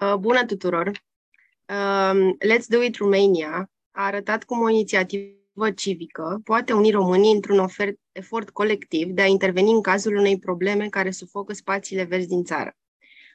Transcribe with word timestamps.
Uh, 0.00 0.14
bună 0.14 0.44
tuturor! 0.44 0.88
Uh, 1.68 2.30
Let's 2.48 2.66
Do 2.68 2.82
It 2.82 2.96
Romania 2.96 3.70
a 3.90 4.04
arătat 4.04 4.44
cum 4.44 4.60
o 4.60 4.68
inițiativă 4.68 5.70
civică 5.76 6.40
poate 6.44 6.72
uni 6.72 6.90
românii 6.90 7.34
într-un 7.34 7.58
ofert, 7.58 7.96
efort 8.12 8.50
colectiv 8.50 9.08
de 9.08 9.22
a 9.22 9.26
interveni 9.26 9.70
în 9.70 9.80
cazul 9.80 10.16
unei 10.16 10.38
probleme 10.38 10.88
care 10.88 11.10
sufocă 11.10 11.52
spațiile 11.52 12.04
verzi 12.04 12.28
din 12.28 12.44
țară. 12.44 12.76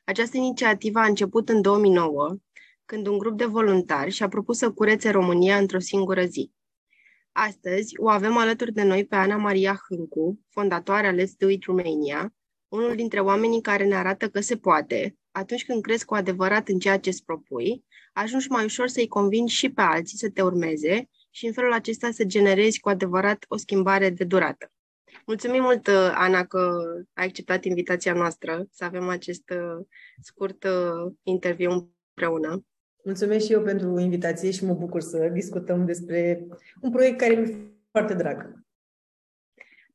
Această 0.03 0.37
inițiativă 0.37 0.99
a 0.99 1.05
început 1.05 1.49
în 1.49 1.61
2009, 1.61 2.35
când 2.85 3.07
un 3.07 3.17
grup 3.17 3.37
de 3.37 3.45
voluntari 3.45 4.11
și-a 4.11 4.27
propus 4.27 4.57
să 4.57 4.71
curețe 4.71 5.09
România 5.09 5.57
într-o 5.57 5.79
singură 5.79 6.23
zi. 6.23 6.51
Astăzi 7.31 7.99
o 7.99 8.09
avem 8.09 8.37
alături 8.37 8.73
de 8.73 8.83
noi 8.83 9.05
pe 9.05 9.15
Ana 9.15 9.37
Maria 9.37 9.81
Hâncu, 9.87 10.39
fondatoarea 10.49 11.13
Let's 11.13 11.37
Do 11.37 11.49
It 11.49 11.63
Romania, 11.63 12.33
unul 12.67 12.95
dintre 12.95 13.19
oamenii 13.19 13.61
care 13.61 13.85
ne 13.85 13.95
arată 13.95 14.29
că 14.29 14.39
se 14.39 14.57
poate, 14.57 15.15
atunci 15.35 15.65
când 15.65 15.81
crezi 15.81 16.05
cu 16.05 16.13
adevărat 16.13 16.67
în 16.67 16.79
ceea 16.79 16.99
ce 16.99 17.09
îți 17.09 17.23
propui, 17.25 17.83
ajungi 18.13 18.49
mai 18.49 18.63
ușor 18.63 18.87
să-i 18.87 19.07
convingi 19.07 19.55
și 19.55 19.69
pe 19.69 19.81
alții 19.81 20.17
să 20.17 20.29
te 20.29 20.41
urmeze 20.41 21.09
și 21.29 21.45
în 21.45 21.53
felul 21.53 21.73
acesta 21.73 22.11
să 22.11 22.23
generezi 22.23 22.79
cu 22.79 22.89
adevărat 22.89 23.45
o 23.47 23.57
schimbare 23.57 24.09
de 24.09 24.23
durată. 24.23 24.71
Mulțumim 25.25 25.61
mult, 25.61 25.87
Ana, 26.13 26.45
că 26.45 26.77
ai 27.13 27.25
acceptat 27.25 27.63
invitația 27.63 28.13
noastră 28.13 28.65
să 28.71 28.83
avem 28.83 29.07
acest 29.07 29.49
uh, 29.49 29.85
scurt 30.21 30.63
uh, 30.63 31.13
interviu 31.23 31.71
împreună. 31.71 32.65
Mulțumesc 33.03 33.45
și 33.45 33.51
eu 33.51 33.61
pentru 33.61 33.99
invitație 33.99 34.51
și 34.51 34.65
mă 34.65 34.73
bucur 34.73 35.01
să 35.01 35.29
discutăm 35.33 35.85
despre 35.85 36.47
un 36.81 36.91
proiect 36.91 37.17
care 37.17 37.35
mi-e 37.35 37.57
foarte 37.91 38.13
drag. 38.13 38.53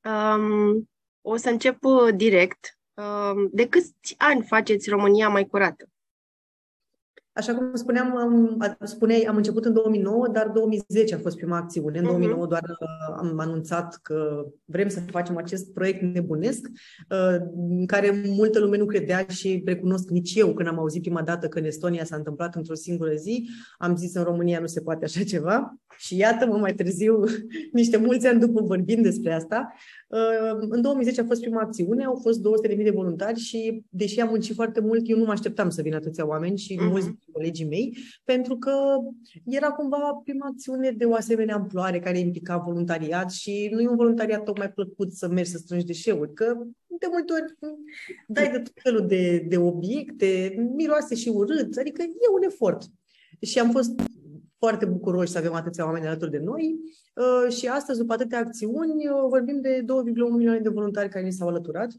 Um, 0.05 0.89
o 1.21 1.37
să 1.37 1.49
încep 1.49 1.85
uh, 1.85 2.15
direct. 2.17 2.80
Um, 3.01 3.49
de 3.53 3.69
câți 3.69 4.15
ani 4.19 4.43
faceți 4.47 4.91
România 4.91 5.29
mai 5.29 5.47
curată? 5.47 5.90
Așa 7.41 7.55
cum 7.55 7.75
spuneam, 7.75 8.17
am, 8.17 8.59
spuneai, 8.83 9.23
am 9.23 9.37
început 9.37 9.65
în 9.65 9.73
2009, 9.73 10.29
dar 10.33 10.49
2010 10.49 11.15
a 11.15 11.19
fost 11.19 11.37
prima 11.37 11.57
acțiune. 11.57 11.99
În 11.99 12.05
2009 12.05 12.41
mhm. 12.41 12.49
doar 12.49 12.63
uh, 12.63 13.17
am 13.17 13.39
anunțat 13.39 13.99
că 14.03 14.47
vrem 14.65 14.89
să 14.89 15.01
facem 15.11 15.37
acest 15.37 15.73
proiect 15.73 16.03
nebunesc, 16.03 16.67
uh, 17.11 17.37
în 17.69 17.87
care 17.87 18.23
multă 18.27 18.59
lume 18.59 18.77
nu 18.77 18.85
credea 18.85 19.27
și 19.29 19.63
recunosc 19.65 20.11
nici 20.11 20.35
eu 20.35 20.55
când 20.55 20.69
am 20.69 20.79
auzit 20.79 21.03
prima 21.03 21.23
dată 21.23 21.49
că 21.49 21.59
în 21.59 21.65
Estonia 21.65 22.05
s-a 22.05 22.17
întâmplat 22.17 22.55
într-o 22.55 22.75
singură 22.75 23.13
zi, 23.15 23.49
am 23.79 23.97
zis 23.97 24.15
în 24.15 24.23
România 24.23 24.61
nu 24.61 24.67
se 24.67 24.81
poate 24.81 25.05
așa 25.05 25.23
ceva. 25.23 25.75
Și 25.97 26.17
iată-mă 26.17 26.57
mai 26.57 26.75
târziu, 26.75 27.25
niște 27.73 27.97
mulți 27.97 28.27
ani 28.27 28.41
după 28.41 28.63
vorbind 28.63 29.03
despre 29.03 29.33
asta, 29.33 29.73
uh, 30.09 30.67
în 30.69 30.81
2010 30.81 31.21
a 31.21 31.25
fost 31.25 31.41
prima 31.41 31.61
acțiune, 31.61 32.05
au 32.05 32.19
fost 32.23 32.41
200.000 32.41 32.77
de 32.77 32.91
voluntari 32.91 33.39
și, 33.39 33.83
deși 33.89 34.21
am 34.21 34.29
muncit 34.29 34.55
foarte 34.55 34.81
mult, 34.81 35.09
eu 35.09 35.19
nu 35.19 35.25
mă 35.25 35.31
așteptam 35.31 35.71
să 35.71 35.83
vină 35.83 35.97
atâția 35.97 36.27
oameni 36.27 36.59
și 36.59 36.75
uh-huh. 36.75 36.91
mulți 36.91 37.11
colegii 37.33 37.69
mei, 37.69 37.97
pentru 38.25 38.57
că 38.57 38.73
era 39.45 39.71
cumva 39.71 40.21
prima 40.25 40.47
acțiune 40.47 40.91
de 40.91 41.05
o 41.05 41.15
asemenea 41.15 41.55
amploare 41.55 41.99
care 41.99 42.19
implica 42.19 42.57
voluntariat 42.57 43.31
și 43.31 43.69
nu 43.73 43.81
e 43.81 43.89
un 43.89 43.97
voluntariat 43.97 44.43
tocmai 44.43 44.73
plăcut 44.73 45.13
să 45.13 45.29
mergi 45.29 45.51
să 45.51 45.59
strângi 45.59 45.87
deșeuri, 45.87 46.35
că 46.35 46.57
de 46.87 47.07
multe 47.11 47.33
ori 47.33 47.77
dai 48.27 48.51
de 48.51 48.59
tot 48.59 48.83
felul 48.83 49.07
de, 49.07 49.47
de 49.49 49.57
obiecte, 49.57 50.55
miroase 50.77 51.15
și 51.15 51.29
urât, 51.29 51.77
adică 51.77 52.03
e 52.03 52.35
un 52.35 52.43
efort. 52.43 52.83
Și 53.41 53.59
am 53.59 53.71
fost 53.71 53.93
foarte 54.59 54.85
bucuroși 54.85 55.31
să 55.31 55.39
avem 55.39 55.55
atâția 55.55 55.85
oameni 55.85 56.07
alături 56.07 56.31
de 56.31 56.39
noi 56.39 56.79
uh, 57.15 57.53
și 57.53 57.67
astăzi, 57.67 57.99
după 57.99 58.13
atâtea 58.13 58.39
acțiuni, 58.39 59.09
uh, 59.09 59.27
vorbim 59.29 59.61
de 59.61 59.85
2,1 59.85 59.85
milioane 60.37 60.61
de 60.61 60.69
voluntari 60.69 61.09
care 61.09 61.25
ni 61.25 61.33
s-au 61.33 61.49
alăturat 61.49 61.91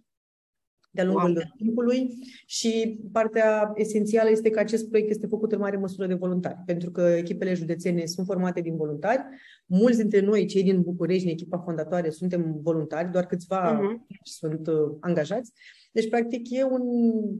de-a 0.91 1.03
lungul 1.03 1.33
wow. 1.35 1.53
timpului 1.57 2.13
și 2.45 2.99
partea 3.11 3.71
esențială 3.75 4.29
este 4.29 4.49
că 4.49 4.59
acest 4.59 4.89
proiect 4.89 5.09
este 5.09 5.27
făcut 5.27 5.51
în 5.51 5.59
mare 5.59 5.77
măsură 5.77 6.07
de 6.07 6.13
voluntari, 6.13 6.57
pentru 6.65 6.91
că 6.91 7.01
echipele 7.01 7.53
județene 7.53 8.05
sunt 8.05 8.25
formate 8.25 8.61
din 8.61 8.75
voluntari. 8.75 9.21
Mulți 9.65 9.97
dintre 9.97 10.19
noi, 10.19 10.45
cei 10.45 10.63
din 10.63 10.81
București, 10.81 11.25
în 11.25 11.31
echipa 11.31 11.57
fondatoare, 11.57 12.09
suntem 12.09 12.59
voluntari, 12.61 13.11
doar 13.11 13.25
câțiva 13.25 13.79
uh-huh. 13.79 14.17
sunt 14.23 14.67
uh, 14.67 14.95
angajați. 14.99 15.51
Deci, 15.91 16.09
practic, 16.09 16.49
e 16.49 16.63
un 16.63 16.81
uh, 16.81 17.39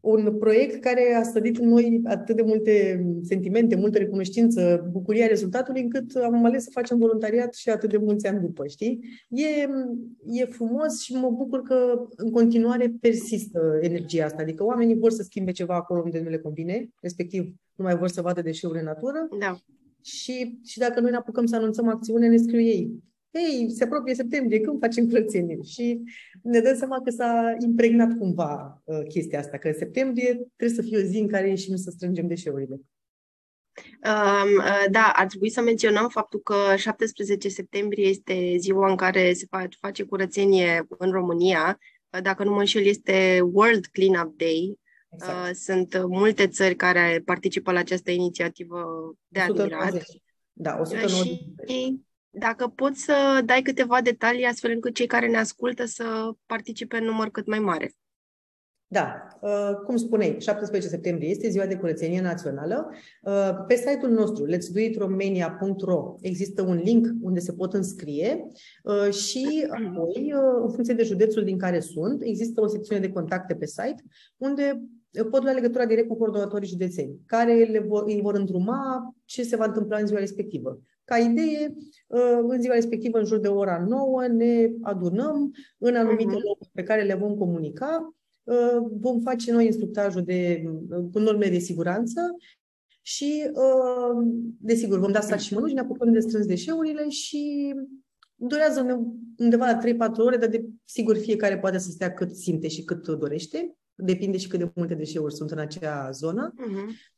un 0.00 0.36
proiect 0.38 0.80
care 0.80 1.14
a 1.14 1.22
stădit 1.22 1.58
în 1.58 1.68
noi 1.68 2.00
atât 2.04 2.36
de 2.36 2.42
multe 2.42 3.04
sentimente, 3.22 3.76
multă 3.76 3.98
recunoștință, 3.98 4.88
bucuria 4.92 5.26
rezultatului, 5.26 5.82
încât 5.82 6.14
am 6.14 6.44
ales 6.44 6.62
să 6.62 6.70
facem 6.72 6.98
voluntariat 6.98 7.54
și 7.54 7.68
atât 7.68 7.90
de 7.90 7.96
mulți 7.96 8.26
ani 8.26 8.40
după, 8.40 8.66
știi? 8.66 9.00
E, 9.28 9.68
e 10.26 10.44
frumos 10.44 11.00
și 11.00 11.14
mă 11.14 11.30
bucur 11.30 11.62
că 11.62 12.08
în 12.16 12.30
continuare 12.30 12.94
persistă 13.00 13.78
energia 13.80 14.24
asta, 14.24 14.42
adică 14.42 14.64
oamenii 14.64 14.98
vor 14.98 15.10
să 15.10 15.22
schimbe 15.22 15.50
ceva 15.50 15.74
acolo 15.74 16.02
unde 16.04 16.20
nu 16.20 16.28
le 16.28 16.38
convine, 16.38 16.88
respectiv 17.00 17.54
nu 17.74 17.84
mai 17.84 17.96
vor 17.96 18.08
să 18.08 18.22
vadă 18.22 18.42
deșeurile 18.42 18.80
în 18.80 18.86
natură. 18.86 19.28
Da. 19.38 19.56
Și, 20.04 20.58
și 20.64 20.78
dacă 20.78 21.00
noi 21.00 21.10
ne 21.10 21.16
apucăm 21.16 21.46
să 21.46 21.56
anunțăm 21.56 21.88
acțiune, 21.88 22.28
ne 22.28 22.36
scriu 22.36 22.60
ei 22.60 23.02
hei, 23.32 23.70
se 23.70 23.84
apropie 23.84 24.14
septembrie, 24.14 24.60
când 24.60 24.80
facem 24.80 25.08
curățenie? 25.08 25.62
Și 25.62 26.00
ne 26.42 26.60
dăm 26.60 26.76
seama 26.76 27.00
că 27.04 27.10
s-a 27.10 27.56
impregnat 27.58 28.18
cumva 28.18 28.82
uh, 28.84 29.06
chestia 29.08 29.38
asta, 29.38 29.58
că 29.58 29.68
în 29.68 29.74
septembrie 29.74 30.48
trebuie 30.56 30.76
să 30.76 30.82
fie 30.82 30.98
o 30.98 31.00
zi 31.00 31.18
în 31.18 31.28
care 31.28 31.48
ieșim 31.48 31.76
să 31.76 31.90
strângem 31.90 32.26
deșeurile. 32.26 32.80
Um, 34.04 34.56
uh, 34.58 34.84
da, 34.90 35.12
ar 35.14 35.26
trebui 35.26 35.50
să 35.50 35.60
menționăm 35.60 36.08
faptul 36.08 36.40
că 36.40 36.54
17 36.76 37.48
septembrie 37.48 38.08
este 38.08 38.56
ziua 38.58 38.90
în 38.90 38.96
care 38.96 39.32
se 39.32 39.46
face 39.80 40.02
curățenie 40.02 40.86
în 40.98 41.10
România. 41.10 41.78
Uh, 42.10 42.22
dacă 42.22 42.44
nu 42.44 42.50
mă 42.50 42.58
înșel, 42.58 42.84
este 42.84 43.40
World 43.52 43.86
Cleanup 43.86 44.36
Day. 44.36 44.78
Exact. 45.10 45.48
Uh, 45.48 45.54
sunt 45.54 46.04
multe 46.06 46.46
țări 46.46 46.74
care 46.74 47.22
participă 47.24 47.72
la 47.72 47.78
această 47.78 48.10
inițiativă 48.10 48.84
de 49.28 49.38
190. 49.40 49.78
admirat. 49.78 50.06
Da, 50.52 50.80
190. 50.80 51.38
Și 51.68 52.00
dacă 52.34 52.68
poți 52.68 53.00
să 53.00 53.42
dai 53.44 53.62
câteva 53.62 54.00
detalii 54.00 54.44
astfel 54.44 54.70
încât 54.70 54.94
cei 54.94 55.06
care 55.06 55.28
ne 55.28 55.38
ascultă 55.38 55.84
să 55.84 56.30
participe 56.46 56.96
în 56.96 57.04
număr 57.04 57.30
cât 57.30 57.46
mai 57.46 57.58
mare. 57.58 57.94
Da, 58.92 59.26
uh, 59.40 59.74
cum 59.84 59.96
spuneai, 59.96 60.36
17 60.38 60.90
septembrie 60.90 61.28
este 61.28 61.48
ziua 61.48 61.66
de 61.66 61.76
curățenie 61.76 62.20
națională. 62.20 62.90
Uh, 63.22 63.50
pe 63.66 63.74
site-ul 63.74 64.10
nostru, 64.10 64.44
letsdoitromania.ro, 64.44 66.14
există 66.20 66.62
un 66.62 66.80
link 66.84 67.06
unde 67.20 67.40
se 67.40 67.52
pot 67.52 67.74
înscrie 67.74 68.46
uh, 68.82 69.12
și 69.12 69.66
apoi, 69.70 70.32
în 70.62 70.70
funcție 70.70 70.94
de 70.94 71.02
județul 71.02 71.44
din 71.44 71.58
care 71.58 71.80
sunt, 71.80 72.22
există 72.22 72.60
o 72.60 72.66
secțiune 72.66 73.00
de 73.00 73.12
contacte 73.12 73.54
pe 73.54 73.66
site 73.66 74.04
unde 74.36 74.82
pot 75.30 75.42
lua 75.42 75.52
legătura 75.52 75.86
direct 75.86 76.08
cu 76.08 76.16
coordonatorii 76.16 76.68
județeni, 76.68 77.16
care 77.26 77.52
le 77.54 77.78
vor, 77.78 78.04
îi 78.06 78.20
vor 78.22 78.34
îndruma 78.34 79.14
ce 79.24 79.42
se 79.42 79.56
va 79.56 79.64
întâmpla 79.64 79.98
în 79.98 80.06
ziua 80.06 80.18
respectivă. 80.18 80.80
Ca 81.12 81.18
idee, 81.18 81.74
uh, 82.06 82.38
în 82.48 82.60
ziua 82.60 82.74
respectivă, 82.74 83.18
în 83.18 83.24
jur 83.24 83.38
de 83.38 83.48
ora 83.48 83.84
9, 83.88 84.26
ne 84.26 84.70
adunăm 84.82 85.54
în 85.78 85.96
anumite 85.96 86.34
uh-huh. 86.34 86.42
locuri 86.44 86.70
pe 86.72 86.82
care 86.82 87.02
le 87.02 87.14
vom 87.14 87.34
comunica. 87.34 88.14
Uh, 88.42 88.76
vom 89.00 89.20
face 89.20 89.52
noi 89.52 89.66
instructajul 89.66 90.22
de, 90.22 90.62
uh, 90.66 91.04
cu 91.12 91.18
norme 91.18 91.48
de 91.48 91.58
siguranță 91.58 92.36
și, 93.04 93.50
desigur, 94.58 94.98
vom 94.98 95.12
da 95.12 95.20
stat 95.20 95.40
și 95.40 95.54
mănuși, 95.54 95.74
ne 95.74 95.80
apucăm 95.80 96.12
de 96.12 96.20
strâns 96.20 96.46
deșeurile 96.46 97.08
și 97.08 97.74
durează 98.34 99.04
undeva 99.38 99.64
la 99.66 99.78
3-4 99.78 100.16
ore, 100.16 100.36
dar 100.36 100.48
de 100.48 100.64
sigur 100.84 101.16
fiecare 101.16 101.58
poate 101.58 101.78
să 101.78 101.90
stea 101.90 102.12
cât 102.12 102.34
simte 102.34 102.68
și 102.68 102.84
cât 102.84 103.08
dorește. 103.08 103.76
Depinde 103.94 104.36
și 104.36 104.48
cât 104.48 104.58
de 104.58 104.70
multe 104.74 104.94
deșeuri 104.94 105.34
sunt 105.34 105.50
în 105.50 105.58
acea 105.58 106.10
zonă. 106.10 106.54
Uh-huh. 106.54 107.10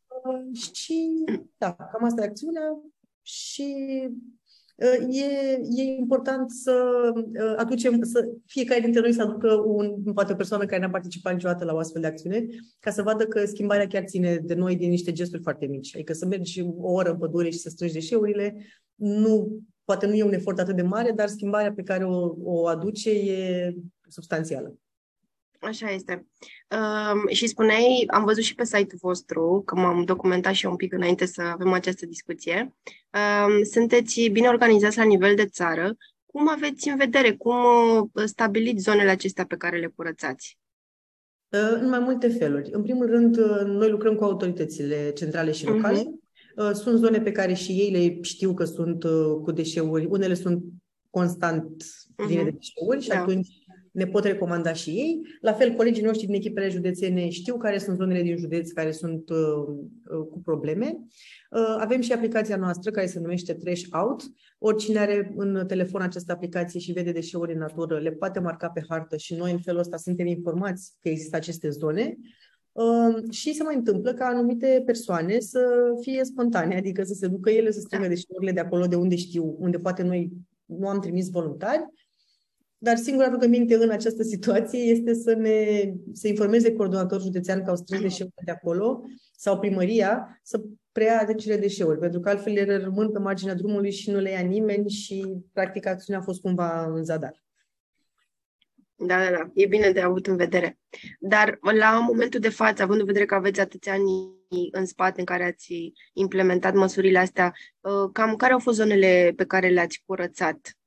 Și, 0.72 1.24
da, 1.58 1.72
cam 1.72 2.04
asta 2.04 2.22
e 2.22 2.26
acțiunea 2.26 2.82
și 3.26 3.74
uh, 4.76 5.16
e, 5.16 5.60
e 5.76 5.82
important 5.82 6.50
să 6.50 6.82
uh, 7.14 7.54
aducem, 7.56 8.02
să 8.02 8.28
fiecare 8.46 8.80
dintre 8.80 9.00
noi 9.00 9.12
să 9.12 9.22
aducă 9.22 9.54
un, 9.54 10.12
poate 10.12 10.32
o 10.32 10.36
persoană 10.36 10.66
care 10.66 10.82
n-a 10.82 10.90
participat 10.90 11.32
niciodată 11.32 11.64
la 11.64 11.74
o 11.74 11.78
astfel 11.78 12.00
de 12.00 12.06
acțiune, 12.06 12.46
ca 12.80 12.90
să 12.90 13.02
vadă 13.02 13.26
că 13.26 13.44
schimbarea 13.44 13.86
chiar 13.86 14.04
ține 14.04 14.36
de 14.36 14.54
noi 14.54 14.76
din 14.76 14.88
niște 14.90 15.12
gesturi 15.12 15.42
foarte 15.42 15.66
mici. 15.66 15.94
Adică 15.94 16.12
să 16.12 16.26
mergi 16.26 16.62
o 16.62 16.92
oră 16.92 17.10
în 17.10 17.18
pădure 17.18 17.50
și 17.50 17.58
să 17.58 17.68
strângi 17.68 17.94
deșeurile, 17.94 18.56
nu, 18.94 19.58
poate 19.84 20.06
nu 20.06 20.14
e 20.14 20.24
un 20.24 20.32
efort 20.32 20.58
atât 20.58 20.76
de 20.76 20.82
mare, 20.82 21.12
dar 21.12 21.28
schimbarea 21.28 21.72
pe 21.72 21.82
care 21.82 22.04
o, 22.04 22.34
o 22.42 22.66
aduce 22.66 23.10
e 23.10 23.74
substanțială. 24.08 24.78
Așa 25.66 25.90
este. 25.90 26.26
Um, 26.70 27.28
și 27.28 27.46
spuneai, 27.46 28.04
am 28.06 28.24
văzut 28.24 28.42
și 28.42 28.54
pe 28.54 28.64
site-ul 28.64 28.98
vostru, 29.00 29.62
că 29.66 29.74
m-am 29.74 30.04
documentat 30.04 30.52
și 30.52 30.64
eu 30.64 30.70
un 30.70 30.76
pic 30.76 30.92
înainte 30.92 31.26
să 31.26 31.42
avem 31.42 31.72
această 31.72 32.06
discuție. 32.06 32.74
Um, 33.12 33.62
sunteți 33.62 34.28
bine 34.32 34.48
organizați 34.48 34.98
la 34.98 35.04
nivel 35.04 35.34
de 35.34 35.46
țară. 35.46 35.96
Cum 36.26 36.48
aveți 36.48 36.88
în 36.88 36.96
vedere, 36.96 37.32
cum 37.32 37.56
uh, 38.12 38.24
stabiliți 38.24 38.82
zonele 38.82 39.10
acestea 39.10 39.44
pe 39.44 39.56
care 39.56 39.78
le 39.78 39.92
curățați? 39.96 40.58
Uh, 41.48 41.78
în 41.80 41.88
mai 41.88 41.98
multe 41.98 42.28
feluri. 42.28 42.70
În 42.72 42.82
primul 42.82 43.06
rând, 43.06 43.36
uh, 43.36 43.62
noi 43.66 43.90
lucrăm 43.90 44.14
cu 44.14 44.24
autoritățile 44.24 45.12
centrale 45.12 45.52
și 45.52 45.66
locale. 45.66 46.00
Uh-huh. 46.00 46.72
Sunt 46.72 46.98
zone 46.98 47.20
pe 47.20 47.32
care 47.32 47.54
și 47.54 47.72
ei 47.72 47.90
le 47.90 48.22
știu 48.22 48.54
că 48.54 48.64
sunt 48.64 49.04
cu 49.42 49.52
deșeuri. 49.52 50.06
Unele 50.06 50.34
sunt 50.34 50.64
constant 51.10 51.84
pline 52.16 52.40
uh-huh. 52.40 52.44
de 52.44 52.50
deșeuri 52.50 53.02
și 53.02 53.08
da. 53.08 53.20
atunci 53.20 53.63
ne 53.94 54.06
pot 54.06 54.24
recomanda 54.24 54.72
și 54.72 54.90
ei. 54.90 55.20
La 55.40 55.52
fel, 55.52 55.74
colegii 55.74 56.02
noștri 56.02 56.26
din 56.26 56.34
echipele 56.34 56.68
județene 56.68 57.28
știu 57.28 57.56
care 57.56 57.78
sunt 57.78 57.96
zonele 57.96 58.22
din 58.22 58.36
județ 58.36 58.70
care 58.70 58.90
sunt 58.90 59.28
uh, 59.28 59.36
uh, 59.36 60.26
cu 60.30 60.40
probleme. 60.44 60.98
Uh, 61.50 61.76
avem 61.78 62.00
și 62.00 62.12
aplicația 62.12 62.56
noastră 62.56 62.90
care 62.90 63.06
se 63.06 63.20
numește 63.20 63.52
Trash 63.52 63.82
Out. 63.90 64.22
Oricine 64.58 64.98
are 64.98 65.32
în 65.36 65.64
telefon 65.66 66.00
această 66.00 66.32
aplicație 66.32 66.80
și 66.80 66.92
vede 66.92 67.12
deșeuri 67.12 67.52
în 67.52 67.58
natură, 67.58 67.98
le 67.98 68.10
poate 68.10 68.40
marca 68.40 68.68
pe 68.68 68.84
hartă 68.88 69.16
și 69.16 69.34
noi 69.34 69.52
în 69.52 69.58
felul 69.58 69.80
ăsta 69.80 69.96
suntem 69.96 70.26
informați 70.26 70.92
că 71.00 71.08
există 71.08 71.36
aceste 71.36 71.68
zone. 71.68 72.18
Uh, 72.72 73.30
și 73.30 73.54
se 73.54 73.62
mai 73.62 73.74
întâmplă 73.74 74.14
ca 74.14 74.26
anumite 74.26 74.82
persoane 74.86 75.38
să 75.38 75.60
fie 76.00 76.24
spontane, 76.24 76.76
adică 76.76 77.02
să 77.02 77.14
se 77.14 77.26
ducă 77.26 77.50
ele 77.50 77.70
să 77.70 77.80
strângă 77.80 78.08
deșeurile 78.08 78.52
de 78.52 78.60
acolo 78.60 78.86
de 78.86 78.96
unde 78.96 79.16
știu, 79.16 79.56
unde 79.58 79.78
poate 79.78 80.02
noi 80.02 80.32
nu 80.64 80.88
am 80.88 81.00
trimis 81.00 81.30
voluntari, 81.30 81.84
dar 82.84 82.96
singura 82.96 83.28
rugăminte 83.28 83.74
în 83.74 83.90
această 83.90 84.22
situație 84.22 84.78
este 84.78 85.14
să 85.14 85.34
ne 85.34 85.56
să 86.12 86.28
informeze 86.28 86.72
coordonatorul 86.72 87.24
județean 87.24 87.62
că 87.62 87.70
au 87.70 87.76
strâns 87.76 88.02
deșeurile 88.02 88.42
de 88.44 88.50
acolo 88.50 89.04
sau 89.36 89.58
primăria 89.58 90.40
să 90.42 90.62
preia 90.92 91.24
decile 91.26 91.56
deșeuri, 91.56 91.98
pentru 91.98 92.20
că 92.20 92.28
altfel 92.28 92.56
ele 92.56 92.76
rămân 92.76 93.10
pe 93.10 93.18
marginea 93.18 93.54
drumului 93.54 93.90
și 93.90 94.10
nu 94.10 94.18
le 94.18 94.30
ia 94.30 94.40
nimeni 94.40 94.90
și 94.90 95.36
practic 95.52 95.86
acțiunea 95.86 96.20
a 96.20 96.24
fost 96.24 96.40
cumva 96.40 96.84
în 96.84 97.04
zadar. 97.04 97.42
Da, 98.96 99.18
da, 99.24 99.30
da. 99.30 99.50
E 99.54 99.66
bine 99.66 99.90
de 99.90 100.00
avut 100.00 100.26
în 100.26 100.36
vedere. 100.36 100.78
Dar 101.18 101.58
la 101.60 101.98
momentul 101.98 102.40
de 102.40 102.48
față, 102.48 102.82
având 102.82 103.00
în 103.00 103.06
vedere 103.06 103.24
că 103.24 103.34
aveți 103.34 103.60
atâția 103.60 103.92
ani 103.92 104.10
în 104.70 104.86
spate 104.86 105.20
în 105.20 105.26
care 105.26 105.44
ați 105.44 105.92
implementat 106.12 106.74
măsurile 106.74 107.18
astea, 107.18 107.52
uh, 107.80 108.10
cam 108.12 108.36
care 108.36 108.52
au 108.52 108.58
fost 108.58 108.76
zonele 108.76 109.32
pe 109.36 109.44
care 109.44 109.68
le-ați 109.68 110.02
curățat 110.06 110.56
uh, 110.56 110.83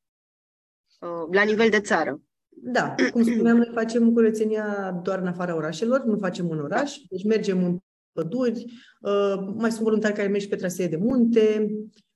la 1.32 1.44
nivel 1.44 1.70
de 1.70 1.80
țară? 1.80 2.22
Da, 2.50 2.96
cum 3.12 3.24
spuneam, 3.24 3.58
noi 3.58 3.70
facem 3.74 4.14
curățenia 4.14 5.00
doar 5.04 5.20
în 5.20 5.28
afara 5.28 5.56
orașelor, 5.56 6.04
nu 6.04 6.18
facem 6.18 6.50
în 6.50 6.60
oraș, 6.60 6.96
deci 7.10 7.24
mergem 7.24 7.64
în 7.64 7.78
păduri, 8.12 8.66
uh, 9.02 9.54
mai 9.56 9.72
sunt 9.72 9.84
voluntari 9.84 10.14
care 10.14 10.28
merg 10.28 10.42
și 10.42 10.48
pe 10.48 10.56
trasee 10.56 10.88
de 10.88 10.98
munte, 10.98 11.68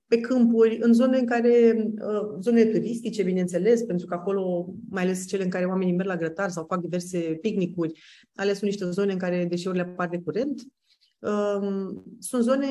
pe 0.07 0.19
câmpuri, 0.19 0.77
în 0.81 0.93
zone 0.93 1.17
în 1.17 1.25
care, 1.25 1.85
uh, 2.01 2.37
zone 2.39 2.65
turistice, 2.65 3.23
bineînțeles, 3.23 3.81
pentru 3.81 4.05
că 4.05 4.13
acolo, 4.13 4.73
mai 4.89 5.03
ales 5.03 5.27
cele 5.27 5.43
în 5.43 5.49
care 5.49 5.65
oamenii 5.65 5.95
merg 5.95 6.07
la 6.07 6.17
grătar 6.17 6.49
sau 6.49 6.65
fac 6.65 6.81
diverse 6.81 7.19
picnicuri, 7.19 8.01
ales 8.35 8.57
sunt 8.57 8.69
niște 8.69 8.89
zone 8.89 9.11
în 9.11 9.17
care 9.17 9.45
deșeurile 9.45 9.83
apar 9.83 10.07
de 10.07 10.19
curent. 10.19 10.61
Um, 11.21 12.03
sunt 12.19 12.44
zone, 12.44 12.68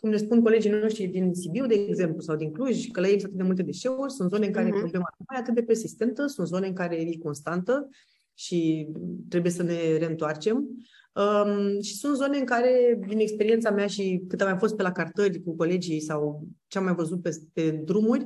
cum 0.00 0.10
ne 0.10 0.16
spun 0.16 0.42
colegii 0.42 0.70
noștri 0.70 1.06
din 1.06 1.34
Sibiu, 1.34 1.66
de 1.66 1.74
exemplu, 1.74 2.20
sau 2.20 2.36
din 2.36 2.52
Cluj, 2.52 2.90
că 2.90 3.00
la 3.00 3.06
ei 3.06 3.20
sunt 3.20 3.24
atât 3.24 3.36
de 3.36 3.42
multe 3.42 3.62
deșeuri, 3.62 4.12
sunt 4.12 4.30
zone 4.30 4.46
în 4.46 4.52
care 4.52 4.66
uh-huh. 4.66 4.78
problema 4.78 5.14
nu 5.18 5.24
mai 5.28 5.40
atât 5.40 5.54
de 5.54 5.62
persistentă, 5.62 6.26
sunt 6.26 6.46
zone 6.46 6.66
în 6.66 6.74
care 6.74 6.96
e 6.96 7.18
constantă 7.18 7.88
și 8.34 8.88
trebuie 9.28 9.52
să 9.52 9.62
ne 9.62 9.96
reîntoarcem. 9.96 10.68
Um, 11.14 11.80
și 11.80 11.94
sunt 11.94 12.16
zone 12.16 12.38
în 12.38 12.44
care, 12.44 13.00
din 13.06 13.18
experiența 13.18 13.70
mea 13.70 13.86
și 13.86 14.24
cât 14.28 14.40
am 14.40 14.48
mai 14.48 14.58
fost 14.58 14.76
pe 14.76 14.82
la 14.82 14.92
cartări 14.92 15.42
cu 15.42 15.56
colegii 15.56 16.00
sau 16.00 16.46
ce 16.66 16.78
am 16.78 16.84
mai 16.84 16.94
văzut 16.94 17.22
pe, 17.22 17.30
pe 17.52 17.70
drumuri, 17.70 18.24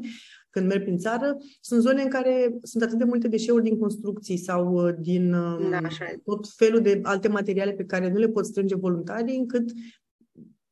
când 0.53 0.67
merg 0.67 0.83
prin 0.83 0.99
țară, 0.99 1.37
sunt 1.61 1.83
zone 1.83 2.03
în 2.03 2.09
care 2.09 2.59
sunt 2.63 2.83
atât 2.83 2.99
de 2.99 3.05
multe 3.05 3.29
deșeuri 3.29 3.63
din 3.63 3.79
construcții 3.79 4.37
sau 4.37 4.87
uh, 4.87 4.95
din 4.99 5.33
um, 5.33 5.71
da, 5.71 5.81
tot 6.25 6.49
felul 6.57 6.81
de 6.81 7.01
alte 7.03 7.29
materiale 7.29 7.73
pe 7.73 7.85
care 7.85 8.11
nu 8.11 8.19
le 8.19 8.29
pot 8.29 8.47
strânge 8.47 8.75
voluntarii, 8.75 9.37
încât 9.37 9.71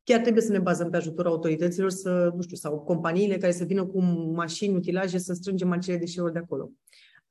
chiar 0.05 0.21
trebuie 0.21 0.43
să 0.43 0.53
ne 0.53 0.59
bazăm 0.59 0.91
pe 0.91 0.97
ajutorul 0.97 1.31
autorităților 1.31 1.91
să, 1.91 2.33
nu 2.35 2.43
știu, 2.43 2.57
sau 2.57 2.79
companiile 2.79 3.37
care 3.37 3.53
să 3.53 3.65
vină 3.65 3.87
cu 3.87 4.03
mașini, 4.35 4.77
utilaje 4.77 5.19
să 5.19 5.33
strângem 5.33 5.71
acele 5.71 5.97
deșeuri 5.97 6.33
de 6.33 6.39
acolo 6.39 6.71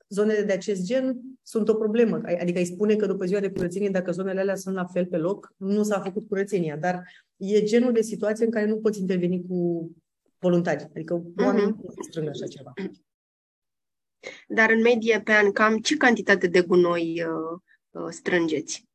zonele 0.10 0.44
de 0.44 0.54
acest 0.54 0.84
gen 0.84 1.19
sunt 1.44 1.69
o 1.69 1.74
problemă. 1.74 2.22
Adică 2.40 2.60
îi 2.60 2.66
spune 2.66 2.95
că 2.95 3.06
după 3.06 3.25
ziua 3.25 3.40
de 3.40 3.52
curățenie, 3.52 3.90
dacă 3.90 4.12
zonele 4.12 4.40
alea 4.40 4.56
sunt 4.56 4.75
la 4.75 4.86
fel 4.86 5.06
pe 5.06 5.18
loc, 5.18 5.54
nu 5.57 5.84
s-a 5.84 6.00
făcut 6.00 6.28
curățenia. 6.28 6.78
Dar 6.78 7.04
e 7.38 7.63
genul 7.63 7.92
de 7.92 8.02
situație 8.02 8.45
în 8.45 8.52
care 8.52 8.66
nu 8.66 8.78
poți 8.78 9.00
interveni 9.00 9.45
cu 9.48 9.92
voluntari. 10.40 10.90
Adică 10.96 11.24
oamenii 11.38 11.72
uh-huh. 11.72 11.96
nu 11.96 12.04
strâng 12.10 12.28
așa 12.28 12.48
ceva. 12.48 12.74
Dar 14.58 14.70
în 14.70 14.82
medie 14.82 15.22
pe 15.22 15.32
an, 15.32 15.52
cam 15.52 15.78
ce 15.78 15.98
cantitate 15.98 16.48
de 16.48 16.62
gunoi 16.62 17.24
uh, 17.24 17.60
uh, 17.90 18.08
strângeți? 18.10 18.88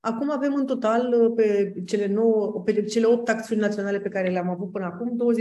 Acum 0.00 0.30
avem 0.30 0.54
în 0.54 0.66
total, 0.66 1.12
uh, 1.12 1.32
pe 1.36 1.74
cele, 1.86 2.06
nouă, 2.06 2.62
pe 2.64 2.84
cele 2.84 3.06
8 3.06 3.28
acțiuni 3.28 3.60
naționale 3.60 4.00
pe 4.00 4.08
care 4.08 4.30
le-am 4.30 4.48
avut 4.48 4.72
până 4.72 4.84
acum, 4.84 5.34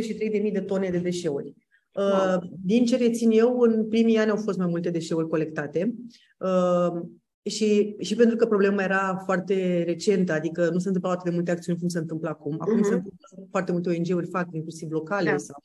23.000 0.44 0.52
de 0.52 0.62
tone 0.62 0.90
de 0.90 0.98
deșeuri. 0.98 1.56
Uh, 1.94 2.38
din 2.64 2.86
ce 2.86 2.98
rețin 2.98 3.32
eu, 3.32 3.60
în 3.60 3.88
primii 3.88 4.18
ani 4.18 4.30
au 4.30 4.38
fost 4.38 4.58
mai 4.58 4.68
multe 4.68 4.90
deșeuri 4.90 5.28
colectate 5.28 5.96
uh, 6.38 7.02
și, 7.44 7.96
și 8.00 8.16
pentru 8.16 8.36
că 8.36 8.46
problema 8.46 8.84
era 8.84 9.22
foarte 9.26 9.84
recentă, 9.84 10.34
adică 10.34 10.70
nu 10.70 10.80
se 10.80 10.88
întâmplau 10.88 11.14
atât 11.14 11.26
de 11.26 11.36
multe 11.36 11.52
acțiuni 11.52 11.80
cum 11.80 11.88
se 11.88 11.98
întâmplă 11.98 12.30
acum. 12.30 12.56
Acum 12.60 12.80
uh-huh. 12.80 12.88
se 12.88 12.94
întâmplă 12.94 13.28
foarte 13.50 13.72
multe 13.72 13.90
ONG-uri 13.90 14.28
fac, 14.28 14.48
inclusiv 14.52 14.92
locale 14.92 15.30
da. 15.30 15.38
sau 15.38 15.64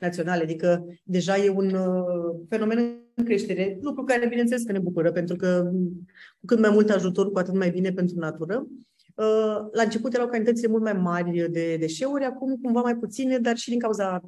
naționale, 0.00 0.42
adică 0.42 0.86
deja 1.04 1.36
e 1.36 1.50
un 1.50 1.74
uh, 1.74 2.36
fenomen 2.48 2.78
în 3.14 3.24
creștere, 3.24 3.78
lucru 3.80 4.04
care 4.04 4.26
bineînțeles 4.26 4.62
că 4.62 4.72
ne 4.72 4.78
bucură, 4.78 5.12
pentru 5.12 5.36
că 5.36 5.70
cu 6.40 6.46
cât 6.46 6.60
mai 6.60 6.70
mult 6.70 6.90
ajutor, 6.90 7.32
cu 7.32 7.38
atât 7.38 7.54
mai 7.54 7.70
bine 7.70 7.92
pentru 7.92 8.18
natură. 8.18 8.66
La 9.72 9.82
început 9.82 10.14
erau 10.14 10.28
cantitățile 10.28 10.68
mult 10.68 10.82
mai 10.82 10.92
mari 10.92 11.50
de 11.50 11.76
deșeuri, 11.76 12.24
acum 12.24 12.56
cumva 12.62 12.80
mai 12.80 12.96
puține, 12.96 13.38
dar 13.38 13.56
și 13.56 13.68
din 13.68 13.78
cauza 13.78 14.20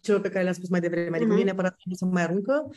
celor 0.00 0.20
pe 0.20 0.28
care 0.28 0.42
le-am 0.42 0.54
spus 0.54 0.68
mai 0.68 0.80
devreme. 0.80 1.16
Adică 1.16 1.24
uh-huh. 1.24 1.26
nu 1.26 1.34
e 1.34 1.36
mhm. 1.36 1.44
neapărat 1.44 1.76
să 1.92 2.04
mai 2.04 2.22
aruncă, 2.22 2.70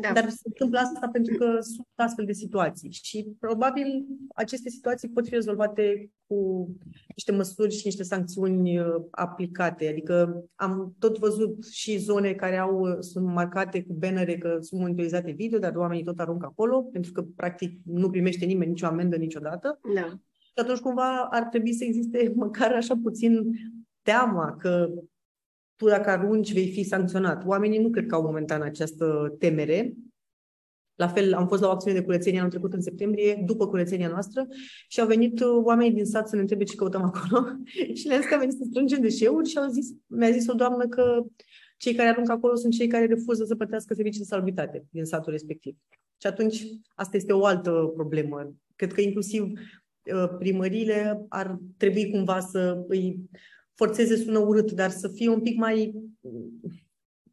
da. 0.00 0.12
Dar 0.12 0.28
se 0.28 0.42
întâmplă 0.44 0.78
asta 0.78 1.08
pentru 1.12 1.36
că 1.36 1.58
sunt 1.60 1.86
astfel 1.94 2.24
de 2.24 2.32
situații 2.32 2.90
și 2.92 3.36
probabil 3.38 4.06
aceste 4.34 4.68
situații 4.68 5.08
pot 5.08 5.26
fi 5.26 5.34
rezolvate 5.34 6.10
cu 6.26 6.68
niște 7.14 7.32
măsuri 7.32 7.74
și 7.74 7.82
niște 7.84 8.02
sancțiuni 8.02 8.78
uh, 8.78 8.86
aplicate. 9.10 9.88
Adică 9.88 10.44
am 10.54 10.94
tot 10.98 11.18
văzut 11.18 11.66
și 11.66 11.96
zone 11.96 12.32
care 12.32 12.56
au, 12.56 12.80
uh, 12.80 12.96
sunt 13.00 13.26
marcate 13.26 13.82
cu 13.82 13.92
bannere 13.92 14.38
că 14.38 14.56
sunt 14.60 14.80
monitorizate 14.80 15.30
video, 15.30 15.58
dar 15.58 15.74
oamenii 15.74 16.04
tot 16.04 16.18
aruncă 16.18 16.46
acolo 16.46 16.82
pentru 16.82 17.12
că 17.12 17.22
practic 17.36 17.80
nu 17.84 18.10
primește 18.10 18.44
nimeni 18.44 18.70
nicio 18.70 18.86
amendă 18.86 19.16
niciodată. 19.16 19.80
Da. 19.94 20.06
Și 20.36 20.64
atunci 20.64 20.78
cumva 20.78 21.28
ar 21.30 21.42
trebui 21.42 21.72
să 21.72 21.84
existe 21.84 22.32
măcar 22.34 22.72
așa 22.72 22.94
puțin 23.02 23.50
teama 24.02 24.56
că 24.56 24.88
tu 25.78 25.86
dacă 25.86 26.10
arunci 26.10 26.52
vei 26.52 26.70
fi 26.70 26.82
sancționat. 26.82 27.46
Oamenii 27.46 27.78
nu 27.78 27.90
cred 27.90 28.06
că 28.06 28.14
au 28.14 28.22
momentan 28.22 28.62
această 28.62 29.34
temere. 29.38 29.94
La 30.94 31.08
fel, 31.08 31.34
am 31.34 31.48
fost 31.48 31.62
la 31.62 31.68
o 31.68 31.70
acțiune 31.70 31.98
de 31.98 32.04
curățenie 32.04 32.38
anul 32.38 32.50
trecut 32.50 32.72
în 32.72 32.80
septembrie, 32.80 33.42
după 33.46 33.68
curățenia 33.68 34.08
noastră, 34.08 34.46
și 34.88 35.00
au 35.00 35.06
venit 35.06 35.40
uh, 35.40 35.46
oamenii 35.62 35.92
din 35.92 36.04
sat 36.04 36.28
să 36.28 36.34
ne 36.34 36.40
întrebe 36.40 36.64
ce 36.64 36.74
căutăm 36.74 37.02
acolo. 37.02 37.46
și 37.98 38.06
le-am 38.06 38.20
zis 38.20 38.28
că 38.28 38.34
am 38.34 38.40
venit 38.40 38.56
să 38.56 38.64
strângem 38.70 39.00
deșeuri 39.00 39.48
și 39.48 39.58
au 39.58 39.68
zis, 39.68 39.88
mi-a 40.06 40.30
zis 40.30 40.48
o 40.48 40.52
doamnă 40.52 40.86
că 40.88 41.24
cei 41.76 41.94
care 41.94 42.08
aruncă 42.08 42.32
acolo 42.32 42.54
sunt 42.54 42.72
cei 42.72 42.86
care 42.86 43.06
refuză 43.06 43.44
să 43.44 43.54
plătească 43.54 43.94
servicii 43.94 44.20
de 44.20 44.26
salubritate 44.26 44.84
din 44.90 45.04
satul 45.04 45.32
respectiv. 45.32 45.76
Și 46.20 46.26
atunci, 46.26 46.66
asta 46.94 47.16
este 47.16 47.32
o 47.32 47.44
altă 47.44 47.92
problemă. 47.94 48.54
Cred 48.76 48.92
că 48.92 49.00
inclusiv 49.00 49.42
uh, 49.42 50.28
primările 50.38 51.26
ar 51.28 51.58
trebui 51.76 52.10
cumva 52.10 52.40
să 52.40 52.84
îi 52.88 53.28
forțeze 53.78 54.16
sună 54.16 54.38
urât, 54.38 54.72
dar 54.72 54.90
să 54.90 55.08
fie 55.08 55.28
un 55.28 55.40
pic 55.40 55.56
mai, 55.56 55.94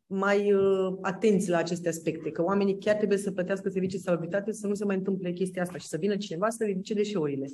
mai 0.06 0.54
uh, 0.54 0.98
atenți 1.02 1.50
la 1.50 1.58
aceste 1.58 1.88
aspecte, 1.88 2.32
că 2.32 2.44
oamenii 2.44 2.78
chiar 2.78 2.96
trebuie 2.96 3.18
să 3.18 3.32
plătească 3.32 3.70
servicii 3.70 3.98
de 3.98 4.04
salubritate, 4.04 4.52
să 4.52 4.68
nu 4.68 4.74
se 4.74 4.86
mai 4.86 4.96
întâmple 4.96 5.32
chestia 5.32 5.62
asta 5.62 5.78
și 5.78 5.88
să 5.88 5.98
vină 5.98 6.18
cineva 6.18 6.50
să 6.50 6.64
ridice 6.64 6.94
deșeurile. 6.94 7.46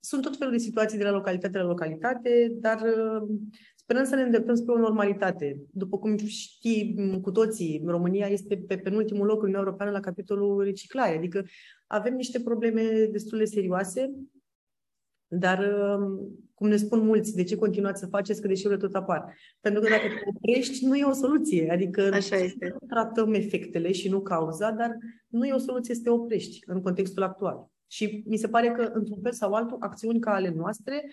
Sunt 0.00 0.22
tot 0.22 0.36
felul 0.36 0.52
de 0.52 0.58
situații 0.58 0.98
de 0.98 1.04
la 1.04 1.10
localitate 1.10 1.58
la 1.58 1.64
localitate, 1.64 2.52
dar 2.60 2.80
uh, 2.80 3.28
sperăm 3.74 4.04
să 4.04 4.14
ne 4.14 4.22
îndreptăm 4.22 4.54
spre 4.54 4.72
o 4.72 4.78
normalitate. 4.78 5.60
După 5.70 5.98
cum 5.98 6.16
știi 6.16 7.18
cu 7.22 7.30
toții, 7.30 7.82
România 7.86 8.26
este 8.26 8.56
pe 8.56 8.76
penultimul 8.76 9.26
loc 9.26 9.42
în 9.42 9.54
Europeană 9.54 9.92
la 9.92 10.00
capitolul 10.00 10.62
reciclare, 10.62 11.16
adică 11.16 11.44
avem 11.86 12.14
niște 12.14 12.40
probleme 12.40 13.08
destul 13.12 13.38
de 13.38 13.44
serioase 13.44 14.14
dar, 15.28 15.58
um, 15.58 16.38
cum 16.56 16.68
ne 16.68 16.76
spun 16.76 17.00
mulți, 17.00 17.34
de 17.34 17.42
ce 17.42 17.56
continuați 17.56 18.00
să 18.00 18.06
faceți 18.06 18.40
că 18.40 18.46
deșeurile 18.46 18.80
tot 18.80 18.94
apar? 18.94 19.34
Pentru 19.60 19.80
că 19.82 19.88
dacă 19.88 20.06
te 20.06 20.30
oprești, 20.34 20.86
nu 20.86 20.96
e 20.96 21.04
o 21.04 21.12
soluție. 21.12 21.70
Adică 21.70 22.10
Așa 22.12 22.36
este. 22.36 22.76
tratăm 22.88 23.34
efectele 23.34 23.92
și 23.92 24.08
nu 24.08 24.20
cauza, 24.20 24.70
dar 24.70 24.96
nu 25.26 25.46
e 25.46 25.52
o 25.52 25.58
soluție 25.58 25.94
să 25.94 26.00
te 26.02 26.10
oprești 26.10 26.62
în 26.66 26.82
contextul 26.82 27.22
actual. 27.22 27.70
Și 27.86 28.24
mi 28.26 28.36
se 28.36 28.48
pare 28.48 28.70
că, 28.70 28.90
într-un 28.92 29.18
fel 29.22 29.32
sau 29.32 29.52
altul, 29.52 29.76
acțiuni 29.80 30.20
ca 30.20 30.34
ale 30.34 30.52
noastre 30.56 31.04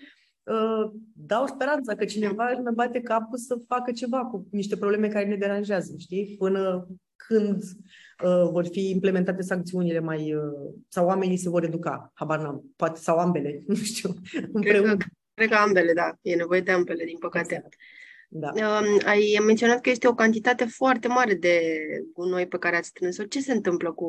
uh, 0.42 0.90
dau 1.12 1.46
speranța 1.46 1.94
că 1.94 2.04
cineva 2.04 2.48
își 2.50 2.60
mai 2.60 2.72
bate 2.74 3.00
capul 3.00 3.38
să 3.38 3.62
facă 3.66 3.92
ceva 3.92 4.24
cu 4.24 4.46
niște 4.50 4.76
probleme 4.76 5.08
care 5.08 5.26
ne 5.26 5.36
deranjează, 5.36 5.94
știi? 5.98 6.34
Până 6.38 6.88
când 7.16 7.62
uh, 8.24 8.48
vor 8.50 8.66
fi 8.66 8.90
implementate 8.90 9.42
sancțiunile 9.42 10.00
mai... 10.00 10.34
Uh, 10.34 10.72
sau 10.88 11.06
oamenii 11.06 11.36
se 11.36 11.48
vor 11.48 11.64
educa, 11.64 12.10
habar 12.14 12.40
n-am, 12.40 12.72
poate, 12.76 12.98
sau 13.00 13.18
ambele, 13.18 13.62
nu 13.66 13.74
știu, 13.74 14.14
împreună. 14.52 14.88
Cred 14.88 14.98
că, 14.98 15.04
cred 15.34 15.48
că 15.48 15.54
ambele, 15.54 15.92
da, 15.92 16.18
e 16.22 16.34
nevoie 16.34 16.60
de 16.60 16.70
ambele, 16.70 17.04
din 17.04 17.18
păcate. 17.18 17.54
Exact. 17.54 17.74
Da. 18.28 18.48
Um, 18.48 19.00
ai 19.04 19.38
menționat 19.46 19.80
că 19.80 19.90
este 19.90 20.08
o 20.08 20.14
cantitate 20.14 20.64
foarte 20.64 21.08
mare 21.08 21.34
de 21.34 21.78
gunoi 22.12 22.46
pe 22.46 22.58
care 22.58 22.76
ați 22.76 22.88
strâns-o. 22.88 23.24
Ce 23.24 23.40
se 23.40 23.52
întâmplă 23.52 23.92
cu, 23.92 24.08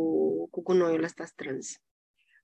cu 0.50 0.62
gunoiul 0.62 1.04
ăsta 1.04 1.26
strâns? 1.26 1.80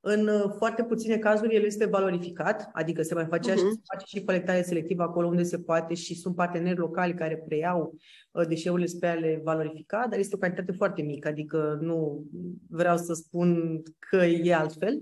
În 0.03 0.27
uh, 0.27 0.53
foarte 0.57 0.83
puține 0.83 1.17
cazuri 1.17 1.55
el 1.55 1.63
este 1.63 1.85
valorificat, 1.85 2.69
adică 2.73 3.01
se 3.01 3.13
mai 3.13 3.25
face, 3.25 3.51
uh-huh. 3.51 3.55
și, 3.55 3.61
se 3.61 3.81
face 3.93 4.05
și 4.05 4.23
colectare 4.23 4.61
selectivă 4.61 5.03
acolo 5.03 5.27
unde 5.27 5.43
se 5.43 5.59
poate 5.59 5.93
și 5.93 6.15
sunt 6.15 6.35
parteneri 6.35 6.77
locali 6.77 7.13
care 7.13 7.43
preiau 7.45 7.95
uh, 8.31 8.47
deșeurile 8.47 8.87
spre 8.87 9.07
a 9.07 9.13
le 9.13 9.41
valorifica, 9.43 10.07
dar 10.09 10.19
este 10.19 10.35
o 10.35 10.39
cantitate 10.39 10.71
foarte 10.71 11.01
mică, 11.01 11.27
adică 11.27 11.77
nu 11.81 12.25
vreau 12.69 12.97
să 12.97 13.13
spun 13.13 13.81
că 13.99 14.15
e 14.25 14.53
altfel. 14.53 15.01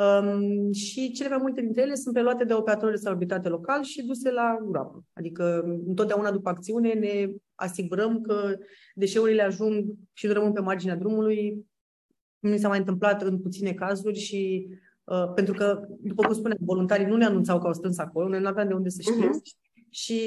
Um, 0.00 0.72
și 0.72 1.12
cele 1.12 1.28
mai 1.28 1.38
multe 1.40 1.60
dintre 1.60 1.82
ele 1.82 1.94
sunt 1.94 2.14
preluate 2.14 2.44
de 2.44 2.54
operatorul 2.54 2.94
de 2.94 3.00
salubritate 3.00 3.48
local 3.48 3.82
și 3.82 4.02
duse 4.02 4.30
la 4.30 4.58
groapă. 4.70 5.04
Adică 5.12 5.62
întotdeauna 5.86 6.32
după 6.32 6.48
acțiune 6.48 6.92
ne 6.92 7.32
asigurăm 7.54 8.20
că 8.20 8.56
deșeurile 8.94 9.42
ajung 9.42 9.84
și 10.12 10.26
nu 10.26 10.32
rămân 10.32 10.52
pe 10.52 10.60
marginea 10.60 10.96
drumului. 10.96 11.66
Mi 12.38 12.58
s-a 12.58 12.68
mai 12.68 12.78
întâmplat 12.78 13.22
în 13.22 13.40
puține 13.40 13.72
cazuri 13.72 14.18
și 14.18 14.68
uh, 15.04 15.32
pentru 15.34 15.54
că, 15.54 15.86
după 16.00 16.22
cum 16.22 16.34
spuneam, 16.34 16.58
voluntarii 16.60 17.06
nu 17.06 17.16
ne 17.16 17.24
anunțau 17.24 17.58
că 17.58 17.66
au 17.66 17.72
strâns 17.72 17.98
acolo, 17.98 18.28
noi 18.28 18.40
nu 18.40 18.48
aveam 18.48 18.68
de 18.68 18.74
unde 18.74 18.88
să 18.88 19.00
știm. 19.00 19.28
Uh-huh. 19.28 19.68
Și 19.90 20.18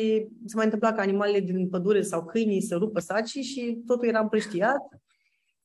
se 0.45 0.55
mai 0.55 0.65
întâmpla 0.65 0.91
ca 0.91 1.01
animalele 1.01 1.39
din 1.39 1.69
pădure 1.69 2.01
sau 2.01 2.25
câinii 2.25 2.61
să 2.61 2.75
rupă 2.75 2.99
sacii 2.99 3.41
și 3.41 3.81
totul 3.85 4.07
era 4.07 4.19
împrăștiat 4.19 5.02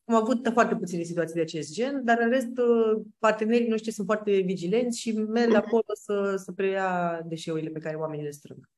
am 0.09 0.15
avut 0.15 0.51
foarte 0.53 0.77
puține 0.77 1.03
situații 1.03 1.35
de 1.35 1.41
acest 1.41 1.73
gen, 1.73 2.05
dar 2.05 2.19
în 2.21 2.31
rest 2.31 2.59
uh, 2.59 3.03
partenerii 3.19 3.69
noștri 3.69 3.93
sunt 3.93 4.07
foarte 4.07 4.31
vigilenți 4.41 5.01
și 5.01 5.13
merg 5.13 5.55
acolo 5.55 5.85
să, 5.95 6.35
să 6.45 6.53
preia 6.53 7.21
deșeurile 7.27 7.71
pe 7.71 7.79
care 7.79 7.97
oamenii 7.97 8.25
le 8.25 8.31
strâng. 8.31 8.69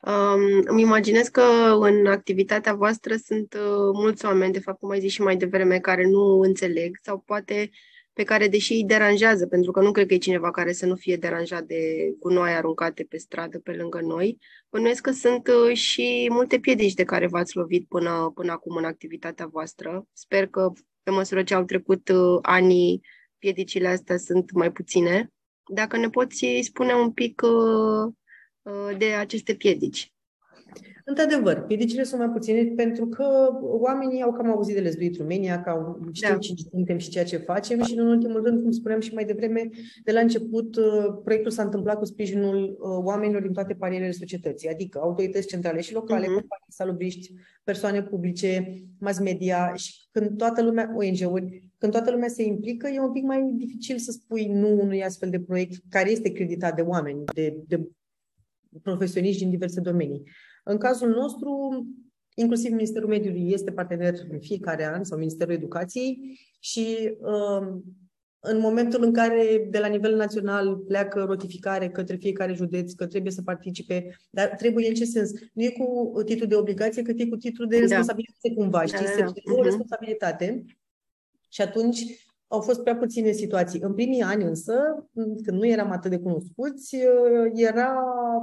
Um, 0.00 0.62
îmi 0.64 0.80
imaginez 0.80 1.28
că 1.28 1.42
în 1.80 2.06
activitatea 2.06 2.74
voastră 2.74 3.16
sunt 3.16 3.54
uh, 3.54 3.90
mulți 3.92 4.24
oameni, 4.24 4.52
de 4.52 4.60
fapt, 4.60 4.78
cum 4.78 4.90
ai 4.90 5.00
zis 5.00 5.12
și 5.12 5.22
mai 5.22 5.36
devreme, 5.36 5.78
care 5.78 6.06
nu 6.06 6.38
înțeleg 6.38 6.98
sau 7.02 7.18
poate 7.18 7.70
pe 8.14 8.22
care, 8.22 8.48
deși 8.48 8.72
îi 8.72 8.84
deranjează, 8.84 9.46
pentru 9.46 9.70
că 9.70 9.80
nu 9.80 9.92
cred 9.92 10.06
că 10.06 10.14
e 10.14 10.18
cineva 10.18 10.50
care 10.50 10.72
să 10.72 10.86
nu 10.86 10.94
fie 10.94 11.16
deranjat 11.16 11.62
de 11.64 12.12
gunoi 12.18 12.52
aruncate 12.52 13.04
pe 13.04 13.16
stradă 13.16 13.58
pe 13.58 13.72
lângă 13.72 14.00
noi, 14.00 14.38
bănuiesc 14.70 15.02
că 15.02 15.10
sunt 15.10 15.48
uh, 15.48 15.76
și 15.76 16.28
multe 16.30 16.58
piedici 16.58 16.94
de 16.94 17.04
care 17.04 17.26
v-ați 17.26 17.56
lovit 17.56 17.88
până, 17.88 18.32
până 18.34 18.52
acum 18.52 18.76
în 18.76 18.84
activitatea 18.84 19.46
voastră. 19.46 20.06
Sper 20.12 20.46
că, 20.46 20.72
pe 21.02 21.10
măsură 21.10 21.42
ce 21.42 21.54
au 21.54 21.64
trecut 21.64 22.08
uh, 22.08 22.38
anii, 22.42 23.00
piedicile 23.38 23.88
astea 23.88 24.16
sunt 24.16 24.52
mai 24.52 24.72
puține. 24.72 25.32
Dacă 25.74 25.96
ne 25.96 26.08
poți 26.08 26.46
spune 26.60 26.92
un 26.92 27.12
pic 27.12 27.42
uh, 27.42 28.96
de 28.98 29.12
aceste 29.12 29.54
piedici. 29.54 30.13
Într-adevăr, 31.04 31.64
piedicile 31.66 32.02
sunt 32.02 32.20
mai 32.20 32.30
puține 32.30 32.72
pentru 32.76 33.06
că 33.06 33.48
oamenii 33.60 34.22
au 34.22 34.32
cam 34.32 34.50
auzit 34.50 34.74
de 34.74 34.80
Lesduit 34.80 35.16
România, 35.16 35.62
că 35.62 35.70
au 35.70 35.98
știu 36.12 36.32
da. 36.32 36.38
cine 36.38 36.58
suntem 36.70 36.98
și 36.98 37.08
ceea 37.08 37.24
ce 37.24 37.36
facem 37.36 37.82
și, 37.82 37.98
în 37.98 38.06
ultimul 38.06 38.42
rând, 38.42 38.62
cum 38.62 38.70
spuneam 38.70 39.00
și 39.00 39.14
mai 39.14 39.24
devreme, 39.24 39.70
de 40.04 40.12
la 40.12 40.20
început, 40.20 40.76
uh, 40.76 40.84
proiectul 41.24 41.50
s-a 41.50 41.62
întâmplat 41.62 41.98
cu 41.98 42.04
sprijinul 42.04 42.64
uh, 42.64 43.04
oamenilor 43.04 43.42
din 43.42 43.52
toate 43.52 43.74
parierele 43.74 44.10
societății, 44.10 44.68
adică 44.68 44.98
autorități 45.02 45.46
centrale 45.46 45.80
și 45.80 45.92
locale, 45.92 46.22
uh-huh. 46.22 46.40
companii 46.40 46.66
salubriști, 46.68 47.34
persoane 47.64 48.02
publice, 48.02 48.82
mass 48.98 49.18
media 49.18 49.72
și 49.74 49.94
când 50.10 50.36
toată 50.36 50.62
lumea, 50.62 50.94
ONG-uri, 50.96 51.70
când 51.78 51.92
toată 51.92 52.10
lumea 52.10 52.28
se 52.28 52.42
implică, 52.42 52.88
e 52.88 53.00
un 53.00 53.12
pic 53.12 53.22
mai 53.22 53.52
dificil 53.56 53.98
să 53.98 54.10
spui 54.10 54.46
nu 54.52 54.80
unui 54.80 55.04
astfel 55.04 55.30
de 55.30 55.40
proiect 55.40 55.82
care 55.88 56.10
este 56.10 56.32
creditat 56.32 56.74
de 56.76 56.82
oameni, 56.82 57.24
de, 57.34 57.56
de 57.66 57.88
profesioniști 58.82 59.40
din 59.40 59.50
diverse 59.50 59.80
domenii. 59.80 60.22
În 60.64 60.78
cazul 60.78 61.08
nostru, 61.08 61.84
inclusiv 62.34 62.70
Ministerul 62.70 63.08
Mediului 63.08 63.52
este 63.52 63.72
partener 63.72 64.14
în 64.30 64.40
fiecare 64.40 64.86
an 64.86 65.04
sau 65.04 65.18
Ministerul 65.18 65.54
Educației 65.54 66.38
și 66.60 67.16
um, 67.18 67.84
în 68.46 68.58
momentul 68.58 69.02
în 69.02 69.12
care 69.12 69.66
de 69.70 69.78
la 69.78 69.86
nivel 69.86 70.16
național 70.16 70.76
pleacă 70.76 71.24
notificare 71.24 71.90
către 71.90 72.16
fiecare 72.16 72.52
județ 72.52 72.92
că 72.92 73.06
trebuie 73.06 73.32
să 73.32 73.42
participe, 73.42 74.16
dar 74.30 74.48
trebuie 74.48 74.88
în 74.88 74.94
ce 74.94 75.04
sens? 75.04 75.30
Nu 75.52 75.62
e 75.62 75.70
cu 75.70 76.22
titlul 76.24 76.48
de 76.48 76.54
obligație, 76.54 77.02
cât 77.02 77.20
e 77.20 77.26
cu 77.26 77.36
titlul 77.36 77.68
de 77.68 77.76
da. 77.76 77.80
responsabilitate 77.82 78.48
da. 78.48 78.54
cumva, 78.54 78.84
știi? 78.84 79.04
Da, 79.04 79.10
da, 79.18 79.20
da. 79.20 79.26
Se 79.26 79.32
o 79.44 79.60
uh-huh. 79.60 79.64
responsabilitate 79.64 80.64
și 81.48 81.62
atunci 81.62 82.04
au 82.54 82.60
fost 82.60 82.82
prea 82.82 82.96
puține 82.96 83.30
situații. 83.30 83.80
În 83.82 83.94
primii 83.94 84.22
ani 84.22 84.44
însă, 84.44 84.74
când 85.14 85.58
nu 85.58 85.66
eram 85.66 85.90
atât 85.90 86.10
de 86.10 86.18
cunoscuți, 86.18 86.96
era 87.54 87.94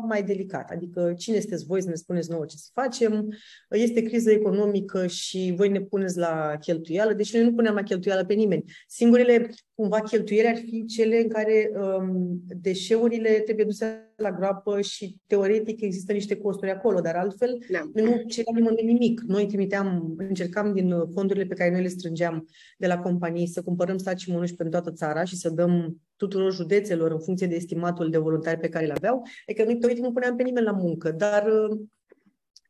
mai 0.08 0.24
delicat. 0.24 0.70
Adică 0.70 1.14
cine 1.18 1.40
sunteți 1.40 1.66
voi 1.66 1.82
să 1.82 1.90
ne 1.90 1.96
spuneți 1.96 2.32
nouă 2.32 2.46
ce 2.46 2.56
să 2.58 2.70
facem? 2.74 3.28
Este 3.70 4.02
criză 4.02 4.32
economică 4.32 5.08
și 5.08 5.54
voi 5.56 5.70
ne 5.70 5.82
puneți 5.82 6.18
la 6.18 6.58
cheltuială. 6.60 7.14
Deci 7.14 7.34
noi 7.34 7.44
nu 7.44 7.54
puneam 7.54 7.76
la 7.76 7.84
cheltuială 7.84 8.26
pe 8.26 8.34
nimeni. 8.34 8.64
Singurele 8.88 9.50
cumva 9.76 10.00
cheltuieli 10.00 10.48
ar 10.48 10.58
fi 10.58 10.86
cele 10.86 11.22
în 11.22 11.30
care 11.30 11.72
um, 11.74 12.42
deșeurile 12.62 13.30
trebuie 13.30 13.66
duse 13.66 14.11
la 14.22 14.32
groapă 14.32 14.82
și 14.82 15.18
teoretic 15.28 15.82
există 15.82 16.14
niște 16.14 16.38
costuri 16.38 16.72
acolo, 16.72 17.00
dar 17.00 17.16
altfel 17.16 17.58
da. 17.70 17.90
nu 17.94 18.24
ceream 18.28 18.56
nimănui 18.56 18.84
nimic. 18.84 19.22
Noi 19.22 19.46
trimiteam, 19.46 20.14
încercam 20.18 20.74
din 20.74 20.94
fondurile 21.14 21.46
pe 21.46 21.56
care 21.56 21.72
noi 21.72 21.82
le 21.82 21.88
strângeam 21.88 22.48
de 22.78 22.88
la 22.88 23.00
companii 23.00 23.48
să 23.48 23.62
cumpărăm 23.62 23.98
saci 23.98 24.28
mănuși 24.28 24.56
pentru 24.56 24.80
toată 24.80 24.96
țara 24.96 25.24
și 25.24 25.38
să 25.38 25.50
dăm 25.50 26.02
tuturor 26.16 26.54
județelor 26.54 27.12
în 27.12 27.20
funcție 27.20 27.48
de 27.48 27.56
estimatul 27.56 28.10
de 28.10 28.18
voluntari 28.18 28.60
pe 28.60 28.70
care 28.70 28.86
le 28.86 28.94
aveau. 28.96 29.22
Adică 29.48 29.64
noi 29.64 29.78
teoretic 29.78 30.04
nu 30.04 30.12
puneam 30.12 30.36
pe 30.36 30.44
nimeni 30.44 30.66
la 30.66 30.72
muncă, 30.72 31.12
dar 31.12 31.44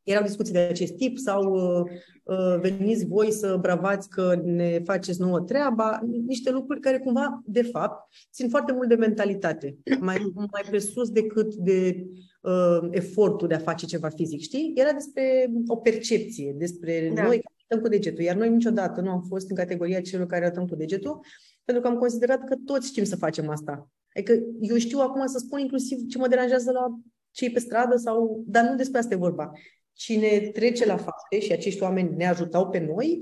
erau 0.04 0.24
discuții 0.24 0.54
de 0.54 0.60
acest 0.60 0.96
tip 0.96 1.18
sau 1.18 1.54
uh, 1.54 1.92
uh, 2.24 2.60
veniți 2.60 3.06
voi 3.06 3.32
să 3.32 3.58
bravați 3.62 4.10
că 4.10 4.42
ne 4.44 4.82
faceți 4.86 5.22
nouă 5.22 5.40
treaba, 5.40 6.00
niște 6.26 6.52
lucruri 6.52 6.80
care 6.80 7.00
cumva, 7.00 7.42
de 7.46 7.62
fapt, 7.62 8.08
țin 8.32 8.50
foarte 8.50 8.72
mult 8.72 8.88
de 8.88 8.96
mentalitate, 8.96 9.78
mai, 10.00 10.32
mai 10.36 10.64
presus 10.70 11.10
decât 11.10 11.54
de 11.54 12.06
uh, 12.42 12.88
efortul 12.90 13.48
de 13.48 13.54
a 13.54 13.60
face 13.60 13.86
ceva 13.86 14.10
fizic, 14.10 14.40
știi? 14.40 14.72
Era 14.76 14.92
despre 14.92 15.52
o 15.68 15.76
percepție, 15.76 16.56
despre 16.58 17.12
da. 17.16 17.22
noi 17.22 17.40
care 17.40 17.56
arătăm 17.58 17.84
cu 17.84 17.98
degetul, 17.98 18.24
iar 18.24 18.36
noi 18.36 18.50
niciodată 18.50 19.02
nu 19.02 19.10
am 19.10 19.22
fost 19.22 19.50
în 19.50 19.56
categoria 19.56 20.02
celor 20.02 20.26
care 20.26 20.46
arătăm 20.46 20.66
cu 20.66 20.76
degetul, 20.76 21.20
pentru 21.64 21.84
că 21.84 21.90
am 21.90 21.98
considerat 21.98 22.44
că 22.44 22.56
toți 22.66 22.88
știm 22.88 23.04
să 23.04 23.16
facem 23.16 23.50
asta. 23.50 23.90
Adică 24.16 24.34
eu 24.60 24.78
știu 24.78 25.00
acum 25.00 25.28
să 25.28 25.38
spun 25.38 25.60
inclusiv 25.60 25.98
ce 26.10 26.18
mă 26.18 26.28
deranjează 26.28 26.72
la 26.72 26.86
cei 27.32 27.52
pe 27.52 27.60
stradă, 27.60 27.96
sau, 27.96 28.44
dar 28.48 28.64
nu 28.70 28.76
despre 28.76 29.00
asta 29.00 29.14
e 29.14 29.18
vorba 29.18 29.52
cine 29.94 30.40
trece 30.54 30.86
la 30.86 30.98
fapte 30.98 31.40
și 31.40 31.52
acești 31.52 31.84
oameni 31.84 32.16
ne 32.16 32.28
ajutau 32.28 32.70
pe 32.70 32.80
noi, 32.80 33.20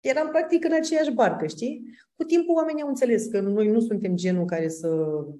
eram 0.00 0.28
practic 0.28 0.64
în 0.64 0.72
aceeași 0.72 1.10
barcă, 1.10 1.46
știi? 1.46 1.82
Cu 2.14 2.24
timpul 2.24 2.54
oamenii 2.54 2.82
au 2.82 2.88
înțeles 2.88 3.26
că 3.26 3.40
noi 3.40 3.68
nu 3.68 3.80
suntem 3.80 4.16
genul 4.16 4.44
care 4.44 4.68
să 4.68 4.88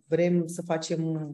vrem 0.07 0.47
să 0.47 0.63
facem 0.63 1.31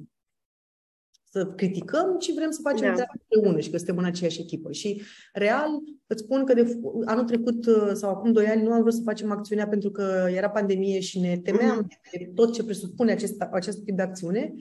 să 1.32 1.46
criticăm, 1.46 2.18
ci 2.18 2.34
vrem 2.34 2.50
să 2.50 2.60
facem 2.62 2.86
da. 2.86 2.92
treaba 2.92 3.12
împreună 3.20 3.60
și 3.60 3.70
că 3.70 3.76
suntem 3.76 3.96
în 3.96 4.04
aceeași 4.04 4.40
echipă. 4.40 4.72
Și 4.72 5.02
real, 5.32 5.68
îți 6.06 6.22
spun 6.22 6.44
că 6.44 6.54
de 6.54 6.80
anul 7.04 7.24
trecut 7.24 7.66
sau 7.92 8.10
acum 8.10 8.32
doi 8.32 8.46
ani 8.46 8.62
nu 8.62 8.72
am 8.72 8.80
vrut 8.80 8.94
să 8.94 9.02
facem 9.04 9.30
acțiunea 9.30 9.68
pentru 9.68 9.90
că 9.90 10.28
era 10.34 10.50
pandemie 10.50 11.00
și 11.00 11.20
ne 11.20 11.38
temeam 11.38 11.84
mm-hmm. 11.84 12.10
de 12.18 12.30
tot 12.34 12.52
ce 12.52 12.64
presupune 12.64 13.12
acest, 13.12 13.40
acest 13.40 13.84
tip 13.84 13.96
de 13.96 14.02
acțiune 14.02 14.54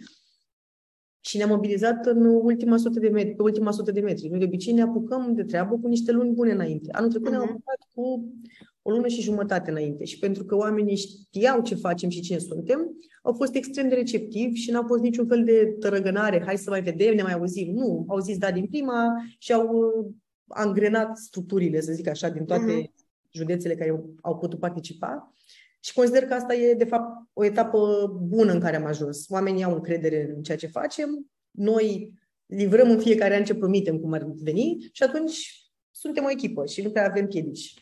și 1.21 1.37
ne-am 1.37 1.49
mobilizat 1.49 2.05
în 2.05 2.25
ultima 2.25 2.77
sută 2.77 2.99
de 2.99 3.09
metri, 3.09 3.35
pe 3.35 3.41
ultima 3.41 3.71
sută 3.71 3.91
de 3.91 3.99
metri. 3.99 4.27
Noi 4.27 4.39
de 4.39 4.45
obicei 4.45 4.73
ne 4.73 4.81
apucăm 4.81 5.33
de 5.33 5.43
treabă 5.43 5.77
cu 5.77 5.87
niște 5.87 6.11
luni 6.11 6.33
bune 6.33 6.51
înainte. 6.51 6.91
Anul 6.91 7.09
trecut 7.09 7.27
uh-huh. 7.27 7.31
ne-am 7.31 7.43
mhm. 7.43 7.51
apucat 7.51 7.87
cu 7.93 8.33
o 8.81 8.91
lună 8.91 9.07
și 9.07 9.21
jumătate 9.21 9.71
înainte. 9.71 10.05
Și 10.05 10.19
pentru 10.19 10.43
că 10.43 10.55
oamenii 10.55 10.95
știau 10.95 11.61
ce 11.61 11.75
facem 11.75 12.09
și 12.09 12.21
cine 12.21 12.37
suntem, 12.37 12.79
au 13.21 13.33
fost 13.33 13.55
extrem 13.55 13.89
de 13.89 13.95
receptivi 13.95 14.59
și 14.59 14.71
n-a 14.71 14.83
fost 14.83 15.01
niciun 15.01 15.27
fel 15.27 15.43
de 15.43 15.75
tărăgânare, 15.79 16.43
hai 16.45 16.57
să 16.57 16.69
mai 16.69 16.81
vedem, 16.81 17.15
ne 17.15 17.21
mai 17.21 17.33
auzim. 17.33 17.73
Nu, 17.73 18.05
au 18.07 18.19
zis 18.19 18.37
da 18.37 18.51
din 18.51 18.65
prima 18.65 19.05
și 19.37 19.53
au 19.53 19.67
uh, 19.67 20.11
angrenat 20.47 21.17
structurile, 21.17 21.81
să 21.81 21.91
zic 21.91 22.07
așa, 22.07 22.29
din 22.29 22.45
toate 22.45 22.81
uh-huh. 22.81 22.91
județele 23.31 23.75
care 23.75 23.89
au, 23.89 24.13
au 24.21 24.37
putut 24.37 24.59
participa. 24.59 25.33
Și 25.83 25.93
consider 25.93 26.25
că 26.25 26.33
asta 26.33 26.53
e, 26.53 26.73
de 26.73 26.85
fapt, 26.85 27.27
o 27.33 27.45
etapă 27.45 28.07
bună 28.21 28.51
în 28.51 28.59
care 28.59 28.75
am 28.75 28.85
ajuns. 28.85 29.25
Oamenii 29.29 29.63
au 29.63 29.73
încredere 29.73 30.33
în 30.35 30.43
ceea 30.43 30.57
ce 30.57 30.67
facem, 30.67 31.31
noi 31.51 32.13
livrăm 32.45 32.89
în 32.89 32.99
fiecare 32.99 33.35
an 33.35 33.43
ce 33.43 33.55
promitem 33.55 33.99
cum 33.99 34.13
ar 34.13 34.25
veni 34.43 34.89
și 34.91 35.03
atunci 35.03 35.65
suntem 35.91 36.23
o 36.23 36.29
echipă 36.29 36.65
și 36.65 36.81
nu 36.81 36.91
prea 36.91 37.05
avem 37.05 37.27
piedici. 37.27 37.73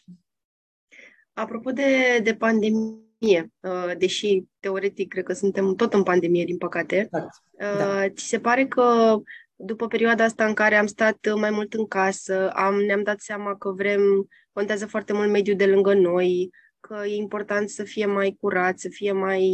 Apropo 1.33 1.71
de, 1.71 2.19
de 2.23 2.35
pandemie, 2.35 3.51
uh, 3.59 3.91
deși 3.97 4.43
teoretic 4.59 5.07
cred 5.07 5.23
că 5.23 5.33
suntem 5.33 5.75
tot 5.75 5.93
în 5.93 6.03
pandemie, 6.03 6.43
din 6.43 6.57
păcate, 6.57 6.95
exact. 6.95 7.43
da. 7.57 8.09
ți 8.09 8.23
se 8.23 8.39
pare 8.39 8.67
că 8.67 9.17
după 9.55 9.87
perioada 9.87 10.23
asta 10.23 10.45
în 10.45 10.53
care 10.53 10.75
am 10.75 10.85
stat 10.85 11.33
mai 11.35 11.49
mult 11.49 11.73
în 11.73 11.87
casă, 11.87 12.49
am, 12.49 12.75
ne-am 12.75 13.03
dat 13.03 13.19
seama 13.19 13.55
că 13.55 13.71
vrem, 13.71 14.27
contează 14.51 14.85
foarte 14.85 15.13
mult 15.13 15.29
mediul 15.29 15.55
de 15.55 15.65
lângă 15.65 15.93
noi, 15.93 16.49
că 16.79 17.05
e 17.05 17.15
important 17.15 17.69
să 17.69 17.83
fie 17.83 18.05
mai 18.05 18.37
curat, 18.39 18.79
să 18.79 18.89
fie 18.91 19.11
mai 19.11 19.51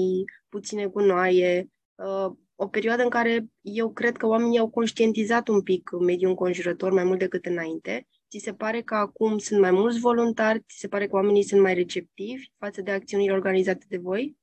puține 0.49 0.85
gunoaie. 0.85 1.69
Uh, 1.95 2.31
o 2.55 2.67
perioadă 2.67 3.03
în 3.03 3.09
care 3.09 3.45
eu 3.61 3.89
cred 3.91 4.17
că 4.17 4.27
oamenii 4.27 4.59
au 4.59 4.69
conștientizat 4.69 5.47
un 5.47 5.61
pic 5.61 5.89
mediul 5.91 6.29
înconjurător 6.29 6.91
mai 6.91 7.03
mult 7.03 7.19
decât 7.19 7.45
înainte. 7.45 8.07
Ți 8.29 8.43
se 8.43 8.53
pare 8.53 8.81
că 8.81 8.95
acum 8.95 9.37
sunt 9.37 9.59
mai 9.59 9.71
mulți 9.71 9.99
voluntari? 9.99 10.59
Ți 10.59 10.79
se 10.79 10.87
pare 10.87 11.07
că 11.07 11.15
oamenii 11.15 11.43
sunt 11.43 11.61
mai 11.61 11.73
receptivi 11.73 12.45
față 12.57 12.81
de 12.81 12.91
acțiunile 12.91 13.33
organizate 13.33 13.85
de 13.89 13.97
voi? 13.97 14.37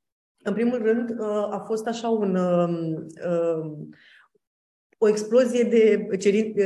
În 0.44 0.54
primul 0.54 0.82
rând, 0.82 1.10
uh, 1.10 1.26
a 1.50 1.64
fost 1.66 1.86
așa 1.86 2.08
un, 2.08 2.36
um, 2.36 3.06
um, 3.28 3.88
o 5.04 5.08
explozie 5.08 5.62
de, 5.62 6.06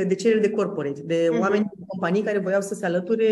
de 0.07 0.15
cereri 0.15 0.41
de 0.41 0.49
corporate, 0.49 1.01
de 1.01 1.29
uh-huh. 1.31 1.39
oameni 1.39 1.69
de 1.75 1.83
companii 1.87 2.21
care 2.21 2.37
voiau 2.39 2.61
să 2.61 2.73
se 2.73 2.85
alăture, 2.85 3.27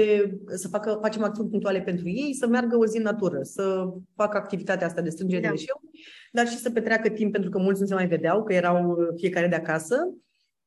să 0.45 0.67
facă, 0.67 0.97
facem 1.01 1.23
acțiuni 1.23 1.49
punctuale 1.49 1.81
pentru 1.81 2.09
ei, 2.09 2.33
să 2.33 2.47
meargă 2.47 2.77
o 2.77 2.85
zi 2.85 2.97
în 2.97 3.03
natură, 3.03 3.39
să 3.41 3.93
facă 4.15 4.37
activitatea 4.37 4.87
asta 4.87 5.01
de 5.01 5.09
strângere 5.09 5.41
da. 5.41 5.47
de 5.47 5.53
deșeuri, 5.53 5.89
dar 6.31 6.47
și 6.47 6.57
să 6.57 6.71
petreacă 6.71 7.09
timp, 7.09 7.31
pentru 7.31 7.49
că 7.49 7.57
mulți 7.57 7.81
nu 7.81 7.87
se 7.87 7.93
mai 7.93 8.07
vedeau, 8.07 8.43
că 8.43 8.53
erau 8.53 8.97
fiecare 9.15 9.47
de 9.47 9.55
acasă. 9.55 9.95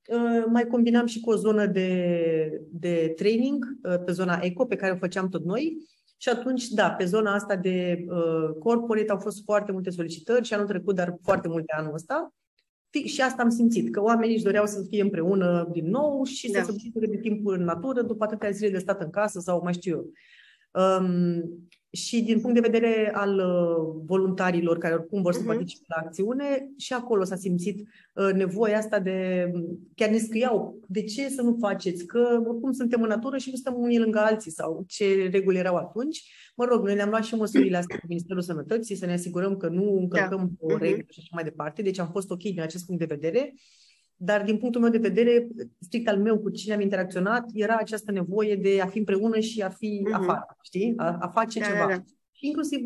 Uh, 0.08 0.44
mai 0.46 0.66
combinam 0.66 1.06
și 1.06 1.20
cu 1.20 1.30
o 1.30 1.36
zonă 1.36 1.66
de, 1.66 2.62
de 2.70 3.12
training 3.16 3.64
uh, 3.82 3.98
pe 4.04 4.12
zona 4.12 4.38
eco, 4.42 4.64
pe 4.64 4.76
care 4.76 4.92
o 4.92 4.96
făceam 4.96 5.28
tot 5.28 5.44
noi. 5.44 5.76
Și 6.16 6.28
atunci, 6.28 6.68
da, 6.68 6.90
pe 6.90 7.04
zona 7.04 7.34
asta 7.34 7.56
de 7.56 8.04
uh, 8.08 8.54
corporate 8.58 9.10
au 9.10 9.18
fost 9.18 9.42
foarte 9.44 9.72
multe 9.72 9.90
solicitări 9.90 10.44
și 10.44 10.54
anul 10.54 10.66
trecut, 10.66 10.94
dar 10.94 11.16
foarte 11.22 11.48
multe 11.48 11.74
anul 11.76 11.94
ăsta. 11.94 12.32
Și 13.04 13.20
asta 13.20 13.42
am 13.42 13.48
simțit, 13.48 13.92
că 13.92 14.02
oamenii 14.02 14.34
își 14.34 14.44
doreau 14.44 14.66
să 14.66 14.86
fie 14.88 15.02
împreună 15.02 15.68
din 15.72 15.90
nou 15.90 16.24
și 16.24 16.50
da. 16.50 16.62
să 16.62 16.72
se 16.72 16.78
bucure 16.84 17.06
de 17.06 17.18
timp 17.18 17.46
în 17.46 17.64
natură 17.64 18.02
după 18.02 18.24
atâtea 18.24 18.50
zile 18.50 18.70
de 18.70 18.78
stat 18.78 19.02
în 19.02 19.10
casă 19.10 19.40
sau 19.40 19.60
mai 19.62 19.72
știu 19.72 19.92
eu. 19.92 20.12
Um, 20.82 21.42
și 21.90 22.22
din 22.22 22.40
punct 22.40 22.54
de 22.54 22.68
vedere 22.70 23.12
al 23.14 23.34
uh, 23.34 24.02
voluntarilor 24.06 24.78
care 24.78 24.94
oricum 24.94 25.22
vor 25.22 25.32
să 25.32 25.42
uh-huh. 25.42 25.46
participe 25.46 25.84
la 25.86 26.02
acțiune, 26.04 26.70
și 26.76 26.92
acolo 26.92 27.24
s-a 27.24 27.36
simțit 27.36 27.88
uh, 28.14 28.32
nevoia 28.32 28.78
asta 28.78 28.98
de. 28.98 29.50
chiar 29.94 30.08
ne 30.10 30.18
scriau, 30.18 30.78
de 30.86 31.02
ce 31.02 31.28
să 31.28 31.42
nu 31.42 31.56
faceți? 31.60 32.06
Că 32.06 32.42
oricum 32.46 32.72
suntem 32.72 33.02
în 33.02 33.08
natură 33.08 33.36
și 33.36 33.50
nu 33.50 33.56
stăm 33.56 33.74
unii 33.76 33.98
lângă 33.98 34.18
alții 34.18 34.50
sau 34.50 34.84
ce 34.86 35.28
reguli 35.30 35.58
erau 35.58 35.76
atunci. 35.76 36.32
Mă 36.56 36.64
rog, 36.64 36.84
noi 36.84 36.94
ne-am 36.94 37.08
luat 37.08 37.24
și 37.24 37.34
măsurile 37.34 37.76
astea 37.76 37.98
cu 37.98 38.06
Ministerul 38.08 38.42
Sănătății 38.42 38.96
să 38.96 39.06
ne 39.06 39.12
asigurăm 39.12 39.56
că 39.56 39.68
nu 39.68 39.98
încălcăm 39.98 40.50
da. 40.60 40.74
o 40.74 40.76
regulă 40.76 41.02
uh-huh. 41.02 41.10
și 41.10 41.18
așa 41.18 41.30
mai 41.32 41.44
departe. 41.44 41.82
Deci 41.82 41.98
am 41.98 42.10
fost 42.10 42.30
ok 42.30 42.42
din 42.42 42.60
acest 42.60 42.86
punct 42.86 43.00
de 43.00 43.14
vedere. 43.14 43.54
Dar 44.20 44.44
din 44.44 44.56
punctul 44.58 44.80
meu 44.80 44.90
de 44.90 44.98
vedere, 44.98 45.48
strict 45.78 46.08
al 46.08 46.18
meu 46.18 46.38
cu 46.38 46.50
cine 46.50 46.74
am 46.74 46.80
interacționat, 46.80 47.50
era 47.52 47.76
această 47.76 48.12
nevoie 48.12 48.56
de 48.56 48.80
a 48.80 48.86
fi 48.86 48.98
împreună 48.98 49.38
și 49.38 49.62
a 49.62 49.68
fi 49.68 50.06
uh-huh. 50.06 50.12
afară, 50.12 50.56
știi? 50.62 50.92
A, 50.96 51.16
a 51.20 51.28
face 51.28 51.58
da, 51.58 51.66
ceva. 51.66 51.78
Da, 51.78 51.86
da. 51.86 52.02
Și 52.32 52.46
inclusiv 52.46 52.80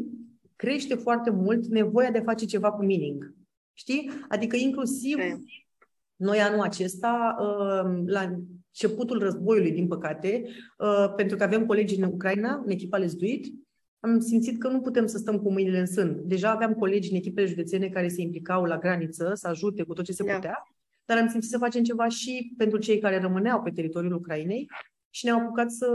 crește 0.57 0.95
foarte 0.95 1.31
mult 1.31 1.67
nevoia 1.67 2.11
de 2.11 2.19
a 2.19 2.23
face 2.23 2.45
ceva 2.45 2.73
cu 2.73 2.85
meaning. 2.85 3.35
Știi? 3.73 4.11
Adică 4.29 4.57
inclusiv 4.57 5.15
okay. 5.15 5.67
noi 6.17 6.39
anul 6.39 6.61
acesta, 6.61 7.37
uh, 7.41 8.03
la 8.07 8.21
începutul 8.21 9.19
războiului, 9.19 9.73
din 9.73 9.87
păcate, 9.87 10.43
uh, 10.79 11.13
pentru 11.17 11.37
că 11.37 11.43
avem 11.43 11.67
colegi 11.67 12.01
în 12.01 12.03
Ucraina, 12.03 12.63
în 12.65 12.71
echipa 12.71 13.01
Let's 13.01 13.19
Do 13.19 13.27
It, 13.27 13.47
am 14.01 14.19
simțit 14.19 14.59
că 14.59 14.69
nu 14.69 14.81
putem 14.81 15.07
să 15.07 15.19
stăm 15.19 15.39
cu 15.39 15.53
mâinile 15.53 15.79
în 15.79 15.87
sân. 15.87 16.21
Deja 16.25 16.51
aveam 16.51 16.75
colegi 16.75 17.11
în 17.11 17.17
echipele 17.17 17.47
județene 17.47 17.89
care 17.89 18.09
se 18.09 18.21
implicau 18.21 18.65
la 18.65 18.79
graniță 18.79 19.33
să 19.35 19.49
ajute 19.49 19.83
cu 19.83 19.93
tot 19.93 20.05
ce 20.05 20.13
se 20.13 20.25
da. 20.25 20.35
putea 20.35 20.72
dar 21.13 21.23
am 21.23 21.29
simțit 21.29 21.51
să 21.51 21.59
facem 21.59 21.83
ceva 21.83 22.09
și 22.09 22.55
pentru 22.57 22.79
cei 22.79 22.99
care 22.99 23.21
rămâneau 23.21 23.63
pe 23.63 23.71
teritoriul 23.71 24.13
Ucrainei 24.13 24.71
și 25.11 25.25
ne-am 25.25 25.41
apucat 25.41 25.71
să, 25.71 25.87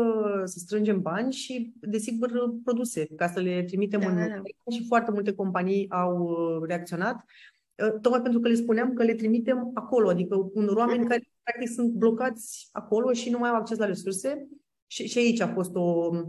să 0.46 0.60
strângem 0.60 1.02
bani 1.02 1.34
și, 1.34 1.74
desigur, 1.80 2.54
produse 2.64 3.06
ca 3.16 3.28
să 3.28 3.40
le 3.40 3.64
trimitem 3.64 4.00
da, 4.00 4.08
în 4.08 4.16
da, 4.16 4.26
da. 4.26 4.72
și 4.72 4.86
foarte 4.88 5.12
multe 5.12 5.34
companii 5.34 5.90
au 5.90 6.20
uh, 6.20 6.68
reacționat 6.68 7.16
uh, 7.16 8.00
tocmai 8.02 8.22
pentru 8.22 8.40
că 8.40 8.48
le 8.48 8.56
spuneam 8.56 8.94
că 8.94 9.04
le 9.04 9.14
trimitem 9.14 9.72
acolo, 9.74 10.10
adică 10.10 10.50
unor 10.54 10.76
oameni 10.76 11.04
mm-hmm. 11.04 11.08
care 11.08 11.30
practic 11.44 11.70
sunt 11.70 11.92
blocați 11.92 12.70
acolo 12.72 13.14
și 13.14 13.30
nu 13.30 13.38
mai 13.38 13.50
au 13.50 13.56
acces 13.56 13.78
la 13.78 13.86
resurse 13.86 14.48
și, 14.88 15.08
și 15.08 15.18
aici 15.18 15.40
a 15.40 15.48
fost 15.48 15.76
o, 15.76 16.10
Uh, 16.12 16.26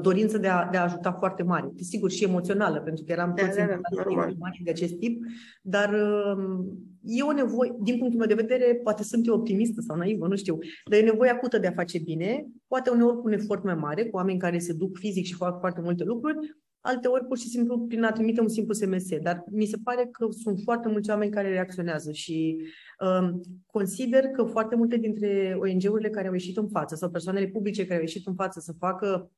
dorință 0.00 0.38
de 0.38 0.48
a, 0.48 0.68
de 0.70 0.76
a 0.76 0.82
ajuta 0.82 1.12
foarte 1.12 1.42
mare. 1.42 1.70
Desigur, 1.72 2.10
și 2.10 2.24
emoțională, 2.24 2.80
pentru 2.80 3.04
că 3.04 3.12
eram 3.12 3.32
da, 3.36 3.44
toți 3.44 3.56
da, 3.56 3.66
da, 3.66 4.50
de 4.64 4.70
acest 4.70 4.98
tip, 4.98 5.24
dar 5.62 5.94
um, 6.36 6.78
e 7.02 7.22
o 7.22 7.32
nevoie, 7.32 7.74
din 7.82 7.98
punctul 7.98 8.18
meu 8.18 8.28
de 8.28 8.42
vedere, 8.42 8.80
poate 8.82 9.02
sunt 9.02 9.26
eu 9.26 9.34
optimistă 9.34 9.80
sau 9.80 9.96
naivă, 9.96 10.26
nu 10.26 10.36
știu, 10.36 10.58
dar 10.90 10.98
e 10.98 11.02
nevoie 11.02 11.30
acută 11.30 11.58
de 11.58 11.66
a 11.66 11.72
face 11.72 11.98
bine, 11.98 12.46
poate 12.66 12.90
uneori 12.90 13.16
cu 13.16 13.26
un 13.26 13.32
efort 13.32 13.64
mai 13.64 13.74
mare, 13.74 14.04
cu 14.04 14.16
oameni 14.16 14.38
care 14.38 14.58
se 14.58 14.72
duc 14.72 14.98
fizic 14.98 15.24
și 15.24 15.34
fac 15.34 15.58
foarte 15.58 15.80
multe 15.80 16.04
lucruri, 16.04 16.36
alte 16.80 17.08
ori 17.08 17.24
pur 17.24 17.38
și 17.38 17.48
simplu 17.48 17.78
prin 17.78 18.02
a 18.02 18.12
trimite 18.12 18.40
un 18.40 18.48
simplu 18.48 18.74
SMS. 18.74 19.18
Dar 19.22 19.44
mi 19.50 19.64
se 19.64 19.76
pare 19.84 20.08
că 20.12 20.26
sunt 20.42 20.60
foarte 20.64 20.88
mulți 20.88 21.10
oameni 21.10 21.30
care 21.30 21.48
reacționează 21.48 22.12
și 22.12 22.56
um, 23.00 23.40
consider 23.66 24.24
că 24.24 24.44
foarte 24.44 24.76
multe 24.76 24.96
dintre 24.96 25.56
ONG-urile 25.58 26.10
care 26.10 26.26
au 26.26 26.32
ieșit 26.32 26.56
în 26.56 26.68
față 26.68 26.94
sau 26.94 27.10
persoanele 27.10 27.46
publice 27.46 27.82
care 27.82 27.94
au 27.94 28.00
ieșit 28.00 28.26
în 28.26 28.34
față 28.34 28.60
să 28.60 28.72
facă 28.78 29.30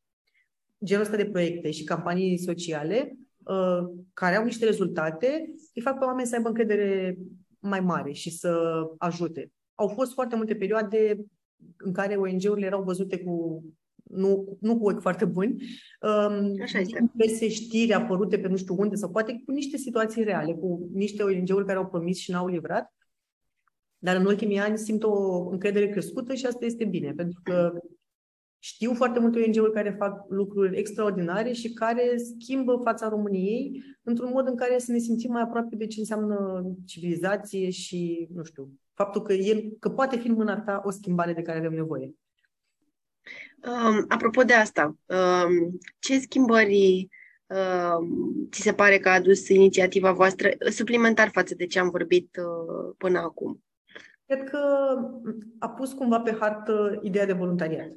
genul 0.84 1.04
ăsta 1.04 1.16
de 1.16 1.26
proiecte 1.26 1.70
și 1.70 1.84
campanii 1.84 2.38
sociale 2.38 3.16
uh, 3.44 3.90
care 4.12 4.36
au 4.36 4.44
niște 4.44 4.64
rezultate, 4.64 5.50
îi 5.74 5.82
fac 5.82 5.98
pe 5.98 6.04
oameni 6.04 6.26
să 6.26 6.34
aibă 6.34 6.48
încredere 6.48 7.18
mai 7.58 7.80
mare 7.80 8.12
și 8.12 8.30
să 8.30 8.82
ajute. 8.98 9.50
Au 9.74 9.88
fost 9.88 10.12
foarte 10.12 10.36
multe 10.36 10.54
perioade 10.54 11.24
în 11.76 11.92
care 11.92 12.16
ONG-urile 12.16 12.66
erau 12.66 12.82
văzute 12.82 13.18
cu 13.18 13.64
nu, 14.02 14.56
nu 14.60 14.78
cu 14.78 14.88
ochi 14.88 15.00
foarte 15.00 15.24
buni, 15.24 15.50
um, 16.00 16.62
Așa 16.62 16.78
este. 16.78 17.10
peste 17.16 17.48
știri 17.48 17.92
apărute 17.92 18.38
pe 18.38 18.48
nu 18.48 18.56
știu 18.56 18.74
unde 18.78 18.94
sau 18.94 19.10
poate 19.10 19.42
cu 19.46 19.52
niște 19.52 19.76
situații 19.76 20.24
reale, 20.24 20.52
cu 20.54 20.88
niște 20.92 21.22
ONG-uri 21.22 21.66
care 21.66 21.78
au 21.78 21.86
promis 21.86 22.18
și 22.18 22.30
n-au 22.30 22.46
livrat. 22.46 22.94
Dar 23.98 24.16
în 24.16 24.26
ultimii 24.26 24.58
ani 24.58 24.78
simt 24.78 25.02
o 25.02 25.48
încredere 25.48 25.88
crescută 25.88 26.34
și 26.34 26.46
asta 26.46 26.64
este 26.64 26.84
bine, 26.84 27.12
pentru 27.12 27.40
că 27.42 27.72
știu 28.64 28.94
foarte 28.94 29.18
multe 29.18 29.38
ONG-uri 29.38 29.72
care 29.72 29.96
fac 29.98 30.24
lucruri 30.28 30.78
extraordinare 30.78 31.52
și 31.52 31.72
care 31.72 32.16
schimbă 32.16 32.80
fața 32.84 33.08
României 33.08 33.82
într-un 34.02 34.30
mod 34.32 34.46
în 34.48 34.56
care 34.56 34.78
să 34.78 34.92
ne 34.92 34.98
simțim 34.98 35.32
mai 35.32 35.42
aproape 35.42 35.76
de 35.76 35.86
ce 35.86 36.00
înseamnă 36.00 36.64
civilizație 36.86 37.70
și, 37.70 38.28
nu 38.34 38.44
știu, 38.44 38.70
faptul 38.94 39.22
că, 39.22 39.32
el, 39.32 39.76
că 39.80 39.88
poate 39.88 40.16
fi 40.16 40.28
în 40.28 40.34
mâna 40.34 40.60
ta 40.60 40.82
o 40.84 40.90
schimbare 40.90 41.32
de 41.32 41.42
care 41.42 41.58
avem 41.58 41.72
nevoie. 41.72 42.14
Um, 43.66 44.04
apropo 44.08 44.42
de 44.42 44.52
asta, 44.52 44.96
um, 45.06 45.78
ce 45.98 46.18
schimbări 46.18 47.08
um, 47.46 48.48
ți 48.50 48.60
se 48.60 48.72
pare 48.72 48.98
că 48.98 49.08
a 49.08 49.14
adus 49.14 49.48
inițiativa 49.48 50.12
voastră 50.12 50.50
suplimentar 50.70 51.30
față 51.32 51.54
de 51.54 51.66
ce 51.66 51.78
am 51.78 51.90
vorbit 51.90 52.36
uh, 52.36 52.94
până 52.98 53.18
acum? 53.18 53.62
Cred 54.26 54.48
că 54.50 54.58
a 55.58 55.68
pus 55.68 55.92
cumva 55.92 56.20
pe 56.20 56.36
hartă 56.40 56.98
ideea 57.02 57.26
de 57.26 57.32
voluntariat. 57.32 57.90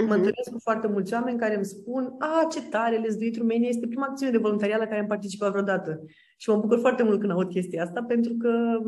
Mă 0.00 0.06
mhm. 0.06 0.14
întâlnesc 0.14 0.50
cu 0.52 0.58
foarte 0.58 0.86
mulți 0.86 1.12
oameni 1.12 1.38
care 1.38 1.54
îmi 1.54 1.64
spun 1.64 2.14
a, 2.18 2.46
ce 2.50 2.62
tare, 2.62 2.96
Let's 2.96 3.18
Do 3.18 3.24
It 3.24 3.36
Romania 3.36 3.68
este 3.68 3.86
prima 3.86 4.06
acțiune 4.06 4.32
de 4.32 4.38
voluntariat 4.38 4.78
la 4.78 4.86
care 4.86 5.00
am 5.00 5.06
participat 5.06 5.50
vreodată. 5.50 6.04
Și 6.36 6.50
mă 6.50 6.56
bucur 6.56 6.78
foarte 6.78 7.02
mult 7.02 7.20
când 7.20 7.32
aud 7.32 7.48
chestia 7.48 7.82
asta, 7.82 8.02
pentru 8.02 8.34
că 8.38 8.80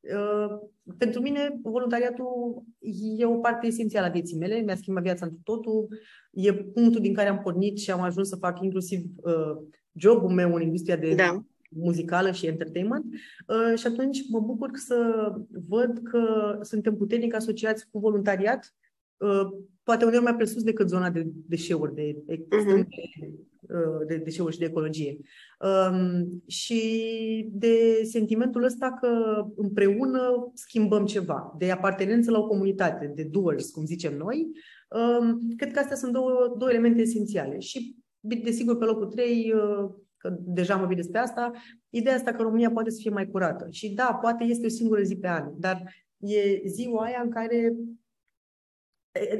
uh, 0.00 0.58
pentru 0.98 1.20
mine 1.20 1.58
voluntariatul 1.62 2.62
e 3.18 3.24
o 3.24 3.36
parte 3.36 3.66
esențială 3.66 4.06
a 4.06 4.10
vieții 4.10 4.38
mele, 4.38 4.60
mi-a 4.60 4.76
schimbat 4.76 5.02
viața 5.02 5.26
într 5.26 5.38
totul, 5.44 5.88
e 6.30 6.54
punctul 6.54 7.00
din 7.00 7.14
care 7.14 7.28
am 7.28 7.38
pornit 7.38 7.78
și 7.78 7.90
am 7.90 8.00
ajuns 8.00 8.28
să 8.28 8.36
fac 8.36 8.62
inclusiv 8.62 9.00
uh, 9.16 9.56
jobul 9.92 10.30
meu 10.30 10.54
în 10.54 10.62
industria 10.62 10.96
de 10.96 11.14
da. 11.14 11.44
muzicală 11.70 12.30
și 12.30 12.46
entertainment 12.46 13.04
uh, 13.04 13.78
și 13.78 13.86
atunci 13.86 14.18
mă 14.28 14.40
bucur 14.40 14.70
să 14.72 15.30
văd 15.68 16.00
că 16.02 16.58
suntem 16.62 16.96
puternic 16.96 17.34
asociați 17.34 17.86
cu 17.90 17.98
voluntariat 17.98 18.74
Uh, 18.74 18.79
poate 19.82 20.04
uneori 20.04 20.24
mai 20.24 20.36
presus 20.36 20.62
decât 20.62 20.88
zona 20.88 21.10
de 21.10 21.26
deșeuri, 21.46 21.94
de, 21.94 22.24
uh-huh. 22.28 22.66
de, 22.66 22.86
de 24.06 24.16
deșeuri 24.16 24.52
și 24.52 24.58
de 24.58 24.64
ecologie. 24.64 25.18
Um, 25.60 26.42
și 26.46 26.80
de 27.52 28.00
sentimentul 28.02 28.62
ăsta 28.62 28.98
că 29.00 29.44
împreună 29.56 30.50
schimbăm 30.54 31.04
ceva, 31.04 31.54
de 31.58 31.70
apartenență 31.70 32.30
la 32.30 32.38
o 32.38 32.46
comunitate, 32.46 33.12
de 33.14 33.22
doers, 33.22 33.70
cum 33.70 33.84
zicem 33.84 34.16
noi. 34.16 34.46
Um, 34.88 35.40
cred 35.56 35.72
că 35.72 35.78
astea 35.78 35.96
sunt 35.96 36.12
două, 36.12 36.54
două 36.58 36.70
elemente 36.70 37.00
esențiale. 37.00 37.58
Și, 37.58 37.96
desigur, 38.20 38.76
pe 38.78 38.84
locul 38.84 39.06
trei, 39.06 39.52
uh, 39.54 39.90
că 40.16 40.36
deja 40.40 40.72
am 40.72 40.78
vorbit 40.78 40.96
despre 40.96 41.18
asta, 41.18 41.50
ideea 41.90 42.14
asta 42.14 42.32
că 42.32 42.42
România 42.42 42.70
poate 42.70 42.90
să 42.90 42.98
fie 43.00 43.10
mai 43.10 43.30
curată. 43.30 43.66
Și 43.70 43.94
da, 43.94 44.18
poate 44.20 44.44
este 44.44 44.66
o 44.66 44.68
singură 44.68 45.02
zi 45.02 45.16
pe 45.16 45.28
an, 45.28 45.50
dar 45.58 45.94
e 46.16 46.62
ziua 46.66 47.04
aia 47.04 47.20
în 47.24 47.30
care 47.30 47.74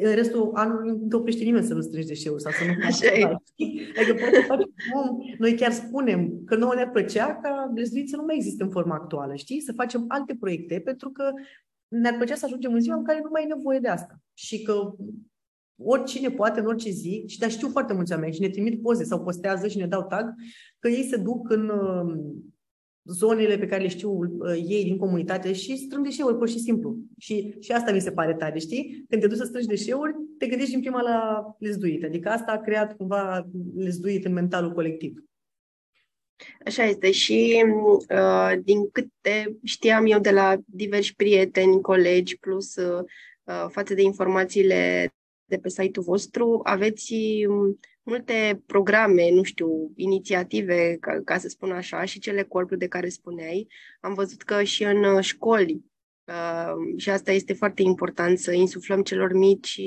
în 0.00 0.14
restul 0.14 0.50
anului 0.54 0.90
nu 0.90 1.06
te 1.08 1.16
oprește 1.16 1.44
nimeni 1.44 1.64
să 1.64 1.74
nu 1.74 1.80
strângi 1.80 2.08
deșeuri 2.08 2.42
sau 2.42 2.52
să 2.52 2.64
nu 2.64 2.72
faci 2.82 3.06
Adică 3.98 4.14
poți 4.24 4.34
să 4.34 4.44
faci 4.46 4.62
cum 4.92 5.22
noi 5.38 5.54
chiar 5.54 5.72
spunem 5.72 6.44
că 6.44 6.56
nouă 6.56 6.74
ne-ar 6.74 6.90
plăcea 6.90 7.34
ca 7.34 7.70
Blesduit 7.72 8.08
să 8.08 8.16
nu 8.16 8.24
mai 8.24 8.36
existe 8.36 8.62
în 8.62 8.70
forma 8.70 8.94
actuală, 8.94 9.34
știi? 9.34 9.60
Să 9.60 9.72
facem 9.72 10.04
alte 10.08 10.36
proiecte 10.40 10.80
pentru 10.80 11.10
că 11.10 11.30
ne-ar 11.88 12.14
plăcea 12.16 12.34
să 12.34 12.44
ajungem 12.44 12.72
în 12.72 12.80
ziua 12.80 12.96
în 12.96 13.04
care 13.04 13.20
nu 13.22 13.28
mai 13.32 13.42
e 13.42 13.54
nevoie 13.54 13.78
de 13.78 13.88
asta. 13.88 14.20
Și 14.34 14.62
că 14.62 14.94
oricine 15.82 16.30
poate 16.30 16.60
în 16.60 16.66
orice 16.66 16.90
zi, 16.90 17.24
și 17.26 17.38
dar 17.38 17.50
știu 17.50 17.68
foarte 17.68 17.92
mulți 17.92 18.12
oameni 18.12 18.34
și 18.34 18.40
ne 18.40 18.48
trimit 18.48 18.82
poze 18.82 19.04
sau 19.04 19.22
postează 19.22 19.68
și 19.68 19.78
ne 19.78 19.86
dau 19.86 20.06
tag, 20.06 20.34
că 20.78 20.88
ei 20.88 21.04
se 21.04 21.16
duc 21.16 21.50
în 21.50 21.70
zonele 23.12 23.58
pe 23.58 23.66
care 23.66 23.82
le 23.82 23.88
știu 23.88 24.10
uh, 24.10 24.54
ei 24.68 24.84
din 24.84 24.96
comunitate 24.96 25.52
și 25.52 25.76
strâng 25.76 26.04
deșeuri, 26.04 26.36
pur 26.36 26.48
și 26.48 26.58
simplu. 26.58 26.96
Și, 27.18 27.54
și 27.60 27.72
asta 27.72 27.92
mi 27.92 28.00
se 28.00 28.12
pare 28.12 28.34
tare, 28.34 28.58
știi? 28.58 29.04
Când 29.08 29.22
te 29.22 29.28
duci 29.28 29.38
să 29.38 29.44
strângi 29.44 29.68
deșeuri, 29.68 30.14
te 30.38 30.46
gândești 30.46 30.72
din 30.72 30.80
prima 30.80 31.00
la 31.00 31.44
lezduit. 31.58 32.04
Adică 32.04 32.28
asta 32.28 32.52
a 32.52 32.60
creat 32.60 32.96
cumva 32.96 33.48
lezduit 33.76 34.24
în 34.24 34.32
mentalul 34.32 34.72
colectiv. 34.72 35.24
Așa 36.66 36.84
este 36.84 37.10
și 37.10 37.64
uh, 38.10 38.52
din 38.62 38.90
câte 38.90 39.56
știam 39.64 40.06
eu 40.06 40.18
de 40.18 40.30
la 40.30 40.56
diversi 40.64 41.14
prieteni, 41.14 41.80
colegi, 41.80 42.38
plus 42.38 42.76
uh, 42.76 43.04
uh 43.44 43.66
față 43.68 43.94
de 43.94 44.02
informațiile 44.02 45.12
de 45.44 45.56
pe 45.58 45.68
site-ul 45.68 46.04
vostru, 46.04 46.60
aveți 46.64 47.14
um, 47.48 47.78
multe 48.02 48.62
programe, 48.66 49.30
nu 49.30 49.42
știu, 49.42 49.92
inițiative, 49.94 50.96
ca, 51.00 51.20
ca 51.24 51.38
să 51.38 51.48
spun 51.48 51.70
așa, 51.70 52.04
și 52.04 52.18
cele 52.18 52.42
corpuri 52.42 52.78
de 52.78 52.88
care 52.88 53.08
spuneai. 53.08 53.68
Am 54.00 54.14
văzut 54.14 54.42
că 54.42 54.62
și 54.62 54.84
în 54.84 55.04
uh, 55.04 55.24
școli, 55.24 55.84
uh, 56.24 56.74
și 56.96 57.10
asta 57.10 57.32
este 57.32 57.52
foarte 57.52 57.82
important, 57.82 58.38
să 58.38 58.52
insuflăm 58.52 59.02
celor 59.02 59.32
mici 59.32 59.80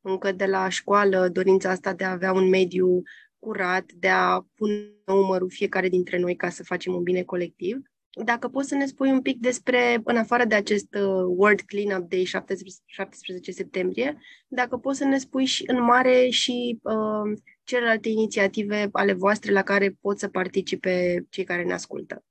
încă 0.00 0.32
de 0.32 0.44
la 0.44 0.68
școală 0.68 1.28
dorința 1.28 1.70
asta 1.70 1.92
de 1.92 2.04
a 2.04 2.10
avea 2.10 2.32
un 2.32 2.48
mediu 2.48 3.02
curat, 3.38 3.92
de 3.92 4.08
a 4.08 4.46
pune 4.54 4.92
umărul 5.06 5.50
fiecare 5.50 5.88
dintre 5.88 6.18
noi 6.18 6.36
ca 6.36 6.48
să 6.48 6.64
facem 6.64 6.94
un 6.94 7.02
bine 7.02 7.22
colectiv. 7.22 7.82
Dacă 8.24 8.48
poți 8.48 8.68
să 8.68 8.74
ne 8.74 8.86
spui 8.86 9.10
un 9.10 9.22
pic 9.22 9.38
despre, 9.40 10.00
în 10.04 10.16
afară 10.16 10.44
de 10.44 10.54
acest 10.54 10.94
uh, 10.94 11.24
World 11.26 11.60
Cleanup 11.60 12.08
Day 12.08 12.24
17, 12.24 12.82
17 12.86 13.52
septembrie, 13.52 14.18
dacă 14.48 14.76
poți 14.76 14.98
să 14.98 15.04
ne 15.04 15.18
spui 15.18 15.44
și 15.44 15.64
în 15.66 15.82
mare 15.82 16.28
și 16.28 16.78
uh, 16.82 17.38
celelalte 17.64 18.08
inițiative 18.08 18.88
ale 18.92 19.12
voastre 19.12 19.52
la 19.52 19.62
care 19.62 19.96
pot 20.00 20.18
să 20.18 20.28
participe 20.28 21.24
cei 21.28 21.44
care 21.44 21.64
ne 21.64 21.72
ascultă. 21.72 22.24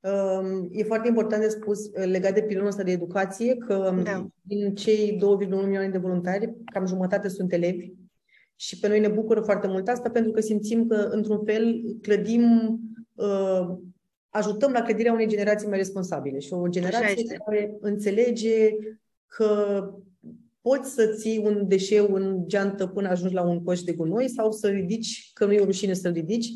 Um, 0.00 0.68
e 0.72 0.84
foarte 0.84 1.08
important 1.08 1.42
de 1.42 1.48
spus 1.48 1.86
uh, 1.86 2.04
legat 2.04 2.34
de 2.34 2.42
pilonul 2.42 2.68
ăsta 2.68 2.82
de 2.82 2.90
educație 2.90 3.56
că 3.56 3.92
um, 3.92 4.02
da. 4.02 4.26
din 4.42 4.74
cei 4.74 5.18
2,1 5.40 5.48
milioane 5.48 5.88
de 5.88 5.98
voluntari, 5.98 6.54
cam 6.72 6.86
jumătate 6.86 7.28
sunt 7.28 7.52
elevi 7.52 7.92
și 8.56 8.78
pe 8.78 8.88
noi 8.88 9.00
ne 9.00 9.08
bucură 9.08 9.40
foarte 9.40 9.66
mult 9.66 9.88
asta 9.88 10.10
pentru 10.10 10.32
că 10.32 10.40
simțim 10.40 10.86
că, 10.86 10.94
într-un 10.94 11.44
fel, 11.44 11.82
clădim, 12.02 12.78
uh, 13.14 13.76
ajutăm 14.28 14.72
la 14.72 14.82
clădirea 14.82 15.12
unei 15.12 15.26
generații 15.26 15.68
mai 15.68 15.78
responsabile 15.78 16.38
și 16.38 16.52
o 16.52 16.68
generație 16.68 17.36
care 17.44 17.76
înțelege 17.80 18.76
că 19.26 19.80
poți 20.68 20.90
să 20.90 21.06
ții 21.06 21.40
un 21.44 21.68
deșeu 21.68 22.14
în 22.14 22.42
geantă 22.46 22.86
până 22.86 23.08
ajungi 23.08 23.34
la 23.34 23.42
un 23.42 23.62
coș 23.62 23.82
de 23.82 23.92
gunoi 23.92 24.28
sau 24.28 24.52
să 24.52 24.68
ridici, 24.68 25.30
că 25.32 25.44
nu 25.44 25.52
e 25.52 25.60
o 25.60 25.64
rușine 25.64 25.94
să-l 25.94 26.12
ridici. 26.12 26.48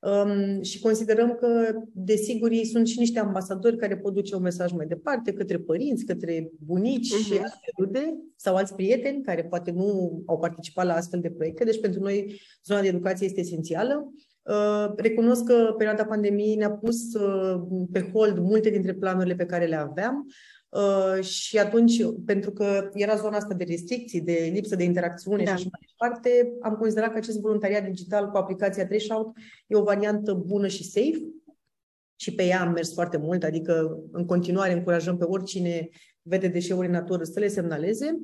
Um, 0.00 0.62
și 0.62 0.80
considerăm 0.80 1.34
că, 1.34 1.48
desigur, 1.92 2.50
ei 2.50 2.64
sunt 2.64 2.86
și 2.86 2.98
niște 2.98 3.18
ambasadori 3.18 3.76
care 3.76 3.96
pot 3.96 4.14
duce 4.14 4.34
un 4.34 4.42
mesaj 4.42 4.72
mai 4.72 4.86
departe 4.86 5.32
către 5.32 5.58
părinți, 5.58 6.04
către 6.04 6.50
bunici 6.64 7.12
uh-huh. 7.14 7.26
și 7.26 7.32
alte 7.32 7.72
rude 7.78 8.16
sau 8.36 8.54
alți 8.56 8.74
prieteni 8.74 9.22
care 9.22 9.44
poate 9.44 9.70
nu 9.70 10.22
au 10.26 10.38
participat 10.38 10.86
la 10.86 10.94
astfel 10.94 11.20
de 11.20 11.30
proiecte. 11.30 11.64
Deci, 11.64 11.80
pentru 11.80 12.00
noi, 12.00 12.40
zona 12.64 12.80
de 12.80 12.88
educație 12.88 13.26
este 13.26 13.40
esențială. 13.40 14.12
Uh, 14.42 14.92
recunosc 14.96 15.44
că 15.44 15.74
perioada 15.78 16.04
pandemiei 16.04 16.56
ne-a 16.56 16.70
pus 16.70 17.14
uh, 17.14 17.60
pe 17.92 18.10
hold 18.12 18.38
multe 18.38 18.70
dintre 18.70 18.94
planurile 18.94 19.34
pe 19.34 19.46
care 19.46 19.66
le 19.66 19.76
aveam. 19.76 20.26
Uh, 20.68 21.24
și 21.24 21.58
atunci, 21.58 22.02
pentru 22.26 22.50
că 22.50 22.88
era 22.94 23.16
zona 23.16 23.36
asta 23.36 23.54
de 23.54 23.64
restricții, 23.64 24.20
de 24.20 24.50
lipsă 24.52 24.76
de 24.76 24.84
interacțiune 24.84 25.44
da. 25.44 25.48
și 25.48 25.52
așa 25.52 25.68
mai 25.70 25.88
departe, 25.88 26.52
am 26.60 26.74
considerat 26.74 27.10
că 27.10 27.16
acest 27.16 27.40
voluntariat 27.40 27.84
digital 27.84 28.30
cu 28.30 28.36
aplicația 28.36 28.86
Threshold 28.86 29.26
e 29.66 29.76
o 29.76 29.82
variantă 29.82 30.32
bună 30.32 30.66
și 30.66 30.84
safe 30.84 31.22
și 32.16 32.34
pe 32.34 32.44
ea 32.44 32.60
am 32.60 32.72
mers 32.72 32.92
foarte 32.92 33.16
mult, 33.16 33.42
adică 33.42 34.02
în 34.12 34.24
continuare 34.24 34.72
încurajăm 34.72 35.16
pe 35.16 35.24
oricine 35.24 35.88
vede 36.22 36.48
deșeuri 36.48 36.86
în 36.86 36.92
natură 36.92 37.24
să 37.24 37.40
le 37.40 37.48
semnaleze. 37.48 38.18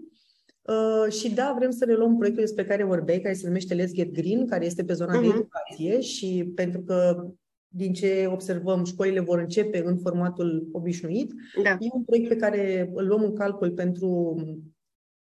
Uh, 0.62 1.12
și 1.12 1.34
da, 1.34 1.54
vrem 1.58 1.70
să 1.70 1.84
reluăm 1.84 2.16
proiectul 2.16 2.44
despre 2.44 2.64
care 2.64 2.84
vorbeai, 2.84 3.20
care 3.20 3.34
se 3.34 3.46
numește 3.46 3.74
Let's 3.74 3.92
Get 3.92 4.12
Green, 4.12 4.46
care 4.46 4.64
este 4.64 4.84
pe 4.84 4.92
zona 4.92 5.18
uh-huh. 5.18 5.20
de 5.20 5.26
mhm. 5.26 5.36
educație 5.36 6.00
și 6.00 6.52
pentru 6.54 6.80
că 6.80 7.26
din 7.74 7.92
ce 7.92 8.26
observăm, 8.28 8.84
școlile 8.84 9.20
vor 9.20 9.38
începe 9.38 9.82
în 9.84 9.98
formatul 9.98 10.68
obișnuit. 10.72 11.32
Da. 11.62 11.70
E 11.70 11.88
un 11.92 12.04
proiect 12.04 12.28
pe 12.28 12.36
care 12.36 12.90
îl 12.94 13.06
luăm 13.06 13.22
în 13.22 13.34
calcul 13.34 13.70
pentru 13.70 14.36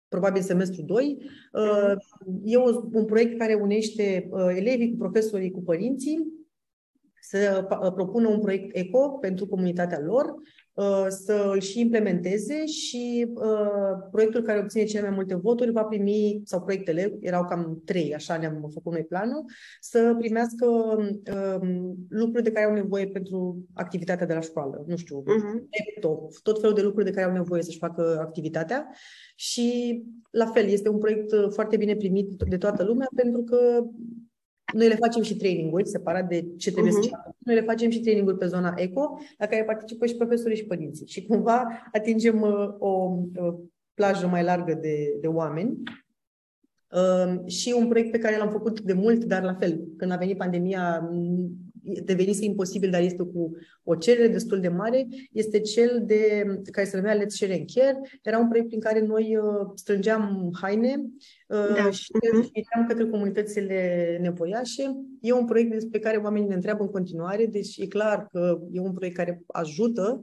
probabil 0.08 0.42
semestru 0.42 0.82
2. 0.82 1.18
Uh, 1.52 1.94
e 2.44 2.56
un 2.92 3.04
proiect 3.04 3.38
care 3.38 3.54
unește 3.54 4.28
uh, 4.30 4.54
elevii 4.56 4.90
cu 4.90 4.96
profesorii, 4.96 5.50
cu 5.50 5.62
părinții, 5.62 6.41
să 7.22 7.66
uh, 7.82 7.92
propună 7.92 8.28
un 8.28 8.40
proiect 8.40 8.76
eco 8.76 9.08
pentru 9.08 9.46
comunitatea 9.46 10.00
lor 10.00 10.34
Uh, 10.74 11.06
să 11.08 11.50
îl 11.52 11.60
și 11.60 11.80
implementeze 11.80 12.66
și 12.66 13.32
uh, 13.34 14.08
proiectul 14.10 14.42
care 14.42 14.58
obține 14.58 14.84
cele 14.84 15.06
mai 15.06 15.14
multe 15.14 15.34
voturi 15.34 15.70
va 15.70 15.84
primi, 15.84 16.40
sau 16.44 16.62
proiectele, 16.62 17.16
erau 17.20 17.44
cam 17.44 17.82
trei, 17.84 18.14
așa 18.14 18.36
ne-am 18.36 18.70
făcut 18.72 18.92
noi 18.92 19.04
planul, 19.04 19.44
să 19.80 20.14
primească 20.18 20.66
uh, 20.66 21.68
lucruri 22.08 22.42
de 22.44 22.52
care 22.52 22.66
au 22.66 22.72
nevoie 22.72 23.06
pentru 23.06 23.64
activitatea 23.72 24.26
de 24.26 24.34
la 24.34 24.40
școală. 24.40 24.84
Nu 24.86 24.96
știu, 24.96 25.22
uh-huh. 25.22 25.62
laptop, 25.94 26.36
tot 26.42 26.60
felul 26.60 26.74
de 26.74 26.82
lucruri 26.82 27.04
de 27.04 27.10
care 27.10 27.26
au 27.26 27.32
nevoie 27.32 27.62
să-și 27.62 27.78
facă 27.78 28.18
activitatea. 28.20 28.88
Și, 29.34 30.02
la 30.30 30.46
fel, 30.46 30.66
este 30.66 30.88
un 30.88 30.98
proiect 30.98 31.32
uh, 31.32 31.46
foarte 31.48 31.76
bine 31.76 31.96
primit 31.96 32.42
de 32.48 32.56
toată 32.56 32.84
lumea 32.84 33.08
pentru 33.14 33.42
că 33.42 33.84
noi 34.72 34.88
le 34.88 34.94
facem 34.94 35.22
și 35.22 35.36
traininguri 35.36 35.88
separat 35.88 36.28
de 36.28 36.46
ce 36.56 36.72
trebuie 36.72 36.92
uh-huh. 36.92 37.02
să 37.02 37.08
facă. 37.08 37.36
Noi 37.38 37.54
le 37.54 37.60
facem 37.60 37.90
și 37.90 38.00
traininguri 38.00 38.38
pe 38.38 38.46
zona 38.46 38.74
eco, 38.76 39.18
la 39.38 39.46
care 39.46 39.64
participă 39.64 40.06
și 40.06 40.16
profesorii 40.16 40.56
și 40.56 40.64
părinții. 40.64 41.06
Și 41.06 41.26
cumva 41.26 41.66
atingem 41.92 42.40
uh, 42.40 42.74
o 42.78 43.18
uh, 43.34 43.54
plajă 43.94 44.26
mai 44.26 44.42
largă 44.42 44.74
de, 44.74 45.18
de 45.20 45.26
oameni. 45.26 45.82
Uh, 46.92 47.46
și 47.46 47.74
un 47.78 47.88
proiect 47.88 48.10
pe 48.10 48.18
care 48.18 48.36
l-am 48.36 48.50
făcut 48.50 48.80
de 48.80 48.92
mult, 48.92 49.24
dar 49.24 49.42
la 49.42 49.54
fel, 49.54 49.84
când 49.96 50.10
a 50.10 50.16
venit 50.16 50.36
pandemia, 50.36 51.10
devenise 51.82 52.44
imposibil, 52.44 52.90
dar 52.90 53.00
este 53.00 53.22
cu 53.22 53.56
o 53.82 53.94
cerere 53.94 54.28
destul 54.28 54.60
de 54.60 54.68
mare, 54.68 55.06
este 55.32 55.60
cel 55.60 56.02
de, 56.06 56.44
care 56.70 56.86
se 56.86 56.96
numea 56.96 57.16
Let's 57.16 57.26
Share 57.26 57.54
and 57.54 57.70
Care. 57.74 58.00
Era 58.22 58.38
un 58.38 58.48
proiect 58.48 58.68
prin 58.68 58.80
care 58.80 59.00
noi 59.00 59.36
uh, 59.36 59.70
strângeam 59.74 60.52
haine 60.60 61.02
uh, 61.48 61.74
da. 61.74 61.90
și 61.90 62.12
uh-huh. 62.12 62.88
către 62.88 63.06
comunitățile 63.06 64.18
nevoiașe. 64.20 64.96
E 65.20 65.32
un 65.32 65.46
proiect 65.46 65.70
despre 65.70 65.98
care 65.98 66.16
oamenii 66.16 66.48
ne 66.48 66.54
întreabă 66.54 66.82
în 66.82 66.90
continuare, 66.90 67.46
deci 67.46 67.76
e 67.76 67.86
clar 67.86 68.26
că 68.30 68.60
e 68.72 68.80
un 68.80 68.92
proiect 68.92 69.16
care 69.16 69.42
ajută, 69.46 70.22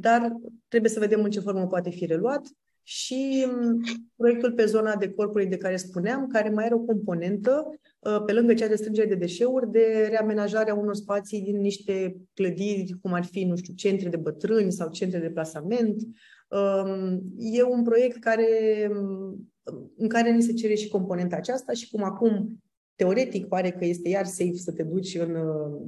dar 0.00 0.32
trebuie 0.68 0.90
să 0.90 1.00
vedem 1.00 1.22
în 1.22 1.30
ce 1.30 1.40
formă 1.40 1.66
poate 1.66 1.90
fi 1.90 2.06
reluat 2.06 2.42
și 2.90 3.46
mm, 3.46 3.80
proiectul 4.16 4.52
pe 4.52 4.64
zona 4.64 4.96
de 4.96 5.10
corpuri 5.10 5.46
de 5.46 5.56
care 5.56 5.76
spuneam, 5.76 6.26
care 6.26 6.48
mai 6.48 6.64
are 6.64 6.74
o 6.74 6.78
componentă, 6.78 7.70
uh, 7.98 8.22
pe 8.26 8.32
lângă 8.32 8.54
cea 8.54 8.66
de 8.66 8.76
strângere 8.76 9.08
de 9.08 9.14
deșeuri, 9.14 9.70
de 9.70 10.06
reamenajarea 10.10 10.74
unor 10.74 10.94
spații 10.94 11.40
din 11.40 11.60
niște 11.60 12.16
clădiri, 12.34 12.98
cum 13.02 13.12
ar 13.12 13.24
fi, 13.24 13.44
nu 13.44 13.56
știu, 13.56 13.74
centre 13.74 14.08
de 14.08 14.16
bătrâni 14.16 14.72
sau 14.72 14.90
centre 14.90 15.18
de 15.18 15.30
plasament. 15.30 16.02
Um, 16.48 17.22
e 17.36 17.62
un 17.62 17.82
proiect 17.82 18.18
care, 18.18 18.90
mm, 18.92 19.52
în 19.96 20.08
care 20.08 20.30
ni 20.30 20.42
se 20.42 20.52
cere 20.52 20.74
și 20.74 20.88
componenta 20.88 21.36
aceasta 21.36 21.72
și 21.72 21.90
cum 21.90 22.02
acum, 22.02 22.62
teoretic, 22.94 23.46
pare 23.46 23.70
că 23.70 23.84
este 23.84 24.08
iar 24.08 24.24
safe 24.24 24.54
să 24.54 24.72
te 24.72 24.82
duci 24.82 25.14
în, 25.14 25.34
uh, 25.34 25.80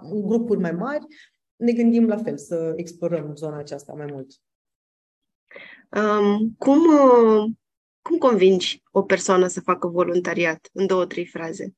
în 0.00 0.26
grupuri 0.26 0.60
mai 0.60 0.72
mari, 0.72 1.06
ne 1.56 1.72
gândim 1.72 2.06
la 2.06 2.16
fel, 2.16 2.36
să 2.36 2.72
explorăm 2.76 3.34
zona 3.34 3.58
aceasta 3.58 3.92
mai 3.92 4.06
mult. 4.12 4.26
Um, 5.96 6.54
cum, 6.58 6.78
uh, 6.78 7.50
cum 8.02 8.18
convingi 8.18 8.82
o 8.90 9.02
persoană 9.02 9.46
să 9.46 9.60
facă 9.60 9.86
voluntariat? 9.86 10.68
În 10.72 10.86
două, 10.86 11.06
trei 11.06 11.26
fraze. 11.26 11.74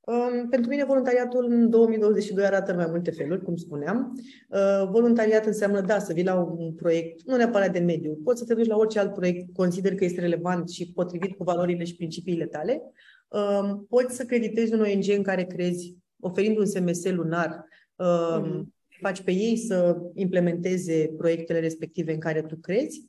Um, 0.00 0.48
pentru 0.48 0.70
mine 0.70 0.84
voluntariatul 0.84 1.44
în 1.44 1.70
2022 1.70 2.44
arată 2.44 2.70
în 2.70 2.76
mai 2.76 2.86
multe 2.90 3.10
feluri, 3.10 3.42
cum 3.42 3.56
spuneam. 3.56 4.20
Uh, 4.48 4.88
voluntariat 4.90 5.46
înseamnă, 5.46 5.80
da, 5.80 5.98
să 5.98 6.12
vii 6.12 6.24
la 6.24 6.34
un 6.34 6.72
proiect, 6.74 7.22
nu 7.22 7.36
neapărat 7.36 7.72
de 7.72 7.78
mediu. 7.78 8.18
Poți 8.24 8.38
să 8.38 8.44
te 8.44 8.54
duci 8.54 8.66
la 8.66 8.76
orice 8.76 8.98
alt 8.98 9.14
proiect, 9.14 9.54
consider 9.54 9.94
că 9.94 10.04
este 10.04 10.20
relevant 10.20 10.70
și 10.70 10.92
potrivit 10.92 11.36
cu 11.36 11.44
valorile 11.44 11.84
și 11.84 11.96
principiile 11.96 12.46
tale. 12.46 12.82
Uh, 13.28 13.70
poți 13.88 14.16
să 14.16 14.24
creditezi 14.24 14.72
un 14.72 14.80
ONG 14.80 15.08
în 15.16 15.22
care 15.22 15.44
crezi, 15.44 15.96
oferind 16.20 16.58
un 16.58 16.66
SMS 16.66 17.10
lunar, 17.10 17.64
uh, 17.96 18.40
mm 18.42 18.72
faci 19.02 19.22
pe 19.22 19.30
ei 19.30 19.56
să 19.56 19.96
implementeze 20.14 21.14
proiectele 21.16 21.60
respective 21.60 22.12
în 22.12 22.18
care 22.18 22.42
tu 22.42 22.56
crezi, 22.56 23.04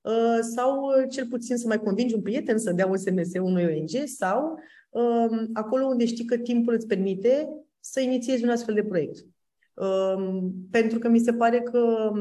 uh, 0.00 0.38
sau 0.54 0.82
uh, 0.82 1.04
cel 1.10 1.26
puțin 1.26 1.56
să 1.56 1.66
mai 1.66 1.78
convingi 1.78 2.14
un 2.14 2.22
prieten 2.22 2.58
să 2.58 2.72
dea 2.72 2.86
un 2.86 2.96
SMS 2.96 3.32
unui 3.34 3.64
ONG 3.64 4.06
sau 4.06 4.58
um, 4.90 5.48
acolo 5.52 5.86
unde 5.86 6.06
știi 6.06 6.24
că 6.24 6.36
timpul 6.36 6.74
îți 6.74 6.86
permite 6.86 7.48
să 7.80 8.00
inițiezi 8.00 8.44
un 8.44 8.50
astfel 8.50 8.74
de 8.74 8.82
proiect. 8.82 9.24
Um, 9.74 10.52
pentru 10.70 10.98
că 10.98 11.08
mi 11.08 11.18
se 11.18 11.32
pare 11.32 11.60
că 11.60 12.12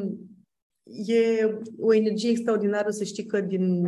e 0.84 1.50
o 1.80 1.94
energie 1.94 2.30
extraordinară 2.30 2.90
să 2.90 3.04
știi 3.04 3.26
că 3.26 3.42
din 3.42 3.82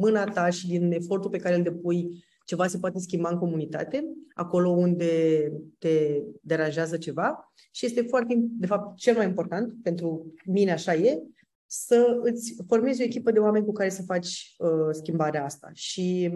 mâna 0.00 0.24
ta 0.24 0.50
și 0.50 0.66
din 0.66 0.92
efortul 0.92 1.30
pe 1.30 1.38
care 1.38 1.56
îl 1.56 1.62
depui 1.62 2.24
ceva 2.46 2.66
se 2.66 2.78
poate 2.78 2.98
schimba 2.98 3.28
în 3.30 3.38
comunitate, 3.38 4.04
acolo 4.34 4.70
unde 4.70 5.52
te 5.78 6.22
deranjează 6.40 6.96
ceva 6.96 7.52
și 7.70 7.86
este 7.86 8.02
foarte, 8.02 8.34
de 8.38 8.66
fapt, 8.66 8.96
cel 8.96 9.16
mai 9.16 9.26
important, 9.26 9.74
pentru 9.82 10.34
mine 10.44 10.72
așa 10.72 10.94
e, 10.94 11.22
să 11.66 12.20
îți 12.22 12.56
formezi 12.66 13.00
o 13.00 13.04
echipă 13.04 13.30
de 13.30 13.38
oameni 13.38 13.64
cu 13.64 13.72
care 13.72 13.88
să 13.88 14.02
faci 14.02 14.54
uh, 14.58 14.88
schimbarea 14.90 15.44
asta. 15.44 15.70
Și 15.72 16.30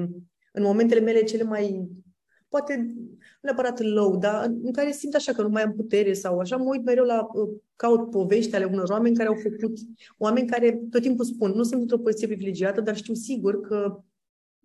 în 0.53 0.63
momentele 0.63 1.01
mele 1.01 1.23
cele 1.23 1.43
mai, 1.43 1.89
poate 2.49 2.77
nu 2.77 3.19
neapărat 3.41 3.81
low, 3.81 4.17
dar 4.17 4.45
în 4.63 4.73
care 4.73 4.93
simt 4.93 5.15
așa 5.15 5.33
că 5.33 5.43
nu 5.43 5.49
mai 5.49 5.63
am 5.63 5.75
putere 5.75 6.13
sau 6.13 6.39
așa, 6.39 6.57
mă 6.57 6.69
uit 6.69 6.85
mereu 6.85 7.05
la, 7.05 7.29
uh, 7.33 7.51
caut 7.77 8.11
povești 8.11 8.55
ale 8.55 8.65
unor 8.65 8.89
oameni 8.89 9.17
care 9.17 9.29
au 9.29 9.35
făcut, 9.35 9.79
oameni 10.19 10.49
care 10.49 10.81
tot 10.91 11.03
timpul 11.03 11.25
spun, 11.25 11.51
nu 11.51 11.63
sunt 11.63 11.81
într-o 11.81 11.99
poziție 11.99 12.27
privilegiată, 12.27 12.81
dar 12.81 12.97
știu 12.97 13.15
sigur 13.15 13.61
că 13.61 14.03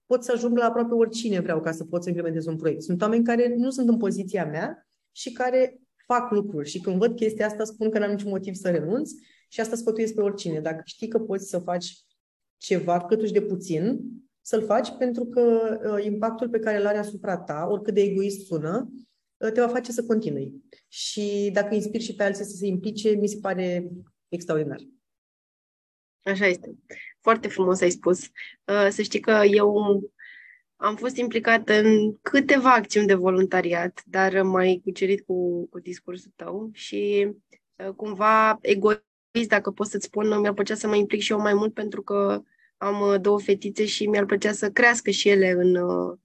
pot 0.05 0.23
să 0.23 0.31
ajung 0.31 0.57
la 0.57 0.65
aproape 0.65 0.93
oricine 0.93 1.39
vreau 1.39 1.61
ca 1.61 1.71
să 1.71 1.83
pot 1.83 2.03
să 2.03 2.09
implementez 2.09 2.45
un 2.45 2.55
proiect. 2.55 2.81
Sunt 2.81 3.01
oameni 3.01 3.23
care 3.23 3.55
nu 3.55 3.69
sunt 3.69 3.89
în 3.89 3.97
poziția 3.97 4.45
mea 4.45 4.87
și 5.11 5.31
care 5.31 5.79
fac 6.05 6.31
lucruri 6.31 6.69
și 6.69 6.79
când 6.79 6.97
văd 6.97 7.15
chestia 7.15 7.45
asta 7.45 7.63
spun 7.63 7.89
că 7.89 7.99
n-am 7.99 8.11
niciun 8.11 8.29
motiv 8.29 8.53
să 8.53 8.69
renunț 8.69 9.11
și 9.47 9.59
asta 9.59 9.75
sfătuiesc 9.75 10.13
pe 10.13 10.21
oricine. 10.21 10.59
Dacă 10.59 10.81
știi 10.85 11.07
că 11.07 11.19
poți 11.19 11.49
să 11.49 11.59
faci 11.59 11.93
ceva 12.57 13.05
câtuși 13.05 13.31
de 13.31 13.41
puțin, 13.41 13.99
să-l 14.41 14.63
faci 14.63 14.97
pentru 14.97 15.25
că 15.25 15.41
uh, 15.93 16.05
impactul 16.05 16.49
pe 16.49 16.59
care 16.59 16.77
îl 16.77 16.85
are 16.85 16.97
asupra 16.97 17.37
ta, 17.37 17.67
oricât 17.69 17.93
de 17.93 18.01
egoist 18.01 18.45
sună, 18.45 18.91
uh, 19.37 19.51
te 19.51 19.61
va 19.61 19.67
face 19.67 19.91
să 19.91 20.05
continui. 20.05 20.63
Și 20.87 21.49
dacă 21.53 21.75
inspiri 21.75 22.03
și 22.03 22.15
pe 22.15 22.23
alții 22.23 22.45
să 22.45 22.55
se 22.55 22.65
implice, 22.65 23.09
mi 23.09 23.27
se 23.27 23.37
pare 23.41 23.91
extraordinar. 24.29 24.79
Așa 26.23 26.45
este. 26.45 26.75
Foarte 27.25 27.47
frumos 27.47 27.81
ai 27.81 27.89
spus. 27.89 28.23
Uh, 28.23 28.87
să 28.89 29.01
știi 29.01 29.19
că 29.19 29.41
eu 29.45 30.01
am 30.75 30.95
fost 30.95 31.15
implicată 31.17 31.73
în 31.73 32.17
câteva 32.21 32.73
acțiuni 32.73 33.07
de 33.07 33.13
voluntariat, 33.13 34.01
dar 34.05 34.41
mai 34.41 34.81
cucerit 34.83 35.25
cu, 35.25 35.67
cu 35.69 35.79
discursul 35.79 36.31
tău 36.35 36.69
și 36.73 37.27
uh, 37.75 37.93
cumva 37.95 38.57
egoist, 38.61 39.47
dacă 39.47 39.71
pot 39.71 39.87
să-ți 39.87 40.05
spun, 40.05 40.39
mi-ar 40.39 40.53
plăcea 40.53 40.75
să 40.75 40.87
mă 40.87 40.95
implic 40.95 41.21
și 41.21 41.31
eu 41.31 41.39
mai 41.39 41.53
mult 41.53 41.73
pentru 41.73 42.01
că 42.01 42.41
am 42.77 43.01
uh, 43.01 43.21
două 43.21 43.39
fetițe 43.39 43.85
și 43.85 44.07
mi-ar 44.07 44.25
plăcea 44.25 44.51
să 44.51 44.71
crească 44.71 45.09
și 45.09 45.29
ele 45.29 45.49
în 45.49 45.75
um, 45.75 46.19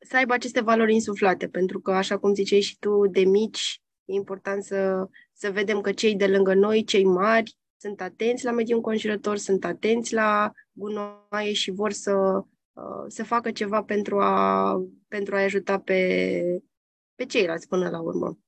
să 0.00 0.16
aibă 0.16 0.32
aceste 0.32 0.60
valori 0.60 0.94
insuflate, 0.94 1.48
pentru 1.48 1.80
că, 1.80 1.92
așa 1.92 2.18
cum 2.18 2.34
ziceai 2.34 2.60
și 2.60 2.78
tu, 2.78 3.06
de 3.06 3.20
mici, 3.20 3.82
e 4.04 4.12
important 4.12 4.64
să, 4.64 5.08
să 5.32 5.50
vedem 5.50 5.80
că 5.80 5.92
cei 5.92 6.16
de 6.16 6.26
lângă 6.26 6.54
noi, 6.54 6.84
cei 6.84 7.04
mari, 7.04 7.60
sunt 7.82 8.00
atenți 8.00 8.44
la 8.44 8.50
mediul 8.50 8.76
înconjurător, 8.76 9.36
sunt 9.36 9.64
atenți 9.64 10.14
la 10.14 10.52
gunoaie 10.72 11.52
și 11.52 11.70
vor 11.70 11.92
să, 11.92 12.12
uh, 12.72 13.04
să 13.06 13.24
facă 13.24 13.50
ceva 13.50 13.82
pentru 13.82 14.18
a, 14.20 14.76
pentru 15.08 15.34
a 15.34 15.42
ajuta 15.42 15.78
pe, 15.78 16.62
pe 17.14 17.24
ceilalți 17.24 17.68
până 17.68 17.88
la 17.88 18.00
urmă. 18.00 18.38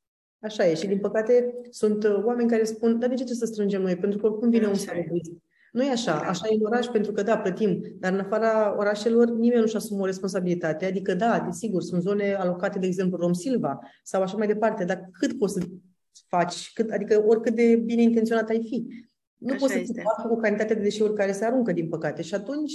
Așa 0.40 0.66
e 0.66 0.75
și 0.75 0.87
din 0.87 0.99
păcate 0.99 1.55
sunt 1.70 2.05
uh, 2.05 2.23
oameni 2.25 2.49
care 2.49 2.64
spun, 2.64 2.99
dar 2.99 3.09
de 3.09 3.14
ce 3.14 3.25
trebuie 3.25 3.47
să 3.47 3.53
strângem 3.53 3.83
noi? 3.83 3.97
Pentru 3.97 4.18
că 4.18 4.27
oricum 4.27 4.51
vine 4.51 4.64
așa 4.64 4.73
un 4.73 4.79
salubist. 4.79 5.33
Nu 5.73 5.85
e 5.85 5.90
așa. 5.90 6.12
Da. 6.12 6.29
Așa 6.29 6.47
e 6.51 6.55
în 6.55 6.64
oraș, 6.64 6.87
pentru 6.87 7.12
că 7.12 7.23
da, 7.23 7.38
plătim. 7.38 7.97
Dar 7.99 8.12
în 8.12 8.18
afara 8.18 8.77
orașelor 8.79 9.31
nimeni 9.31 9.61
nu-și 9.61 9.77
asumă 9.77 10.03
o 10.03 10.07
responsabilitate. 10.07 10.85
Adică 10.85 11.14
da, 11.14 11.40
desigur, 11.40 11.83
sunt 11.83 12.03
zone 12.03 12.35
alocate, 12.35 12.79
de 12.79 12.87
exemplu, 12.87 13.16
Rom 13.16 13.33
Silva 13.33 13.79
sau 14.03 14.23
așa 14.23 14.37
mai 14.37 14.47
departe. 14.47 14.85
Dar 14.85 15.09
cât 15.12 15.38
poți 15.38 15.53
să 15.53 15.66
faci? 16.29 16.73
Cât, 16.73 16.90
adică 16.90 17.25
oricât 17.27 17.55
de 17.55 17.77
bine 17.77 18.03
intenționat 18.03 18.49
ai 18.49 18.66
fi. 18.68 18.87
Nu 19.38 19.53
Așa 19.53 19.59
poți 19.59 19.73
să 19.73 19.79
este. 19.79 20.03
faci 20.03 20.31
o 20.31 20.37
cantitate 20.37 20.75
de 20.75 20.81
deșeuri 20.81 21.14
care 21.14 21.33
se 21.33 21.44
aruncă, 21.44 21.73
din 21.73 21.88
păcate. 21.88 22.23
Și 22.23 22.35
atunci, 22.35 22.73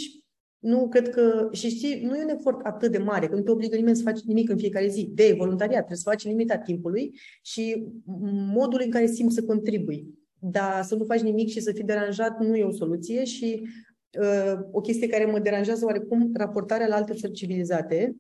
nu 0.60 0.88
cred 0.90 1.10
că... 1.10 1.50
Și 1.52 1.70
știi, 1.70 2.02
nu 2.04 2.16
e 2.16 2.24
un 2.24 2.30
efort 2.30 2.66
atât 2.66 2.92
de 2.92 2.98
mare, 2.98 3.28
că 3.28 3.36
nu 3.36 3.42
te 3.42 3.52
obligă 3.52 3.76
nimeni 3.76 3.96
să 3.96 4.04
faci 4.04 4.22
nimic 4.22 4.50
în 4.50 4.58
fiecare 4.58 4.88
zi. 4.88 5.10
De 5.14 5.36
voluntariat, 5.38 5.78
trebuie 5.78 5.98
să 5.98 6.10
faci 6.10 6.24
limitat 6.24 6.64
timpului 6.64 7.20
și 7.42 7.88
modul 8.54 8.82
în 8.84 8.90
care 8.90 9.06
simți 9.06 9.36
să 9.36 9.44
contribui. 9.44 10.08
Dar 10.40 10.84
să 10.84 10.96
nu 10.96 11.06
faci 11.06 11.22
nimic 11.22 11.50
și 11.50 11.60
să 11.60 11.72
fii 11.72 11.84
deranjat 11.84 12.40
nu 12.40 12.56
e 12.56 12.64
o 12.64 12.72
soluție 12.72 13.24
și 13.24 13.68
uh, 14.20 14.60
o 14.72 14.82
chestie 14.82 15.08
care 15.08 15.26
mă 15.26 15.40
deranjează 15.40 15.86
oarecum 15.86 16.32
raportarea 16.34 16.88
la 16.88 16.96
alte 16.96 17.14
țări 17.14 17.34
civilizate, 17.34 18.16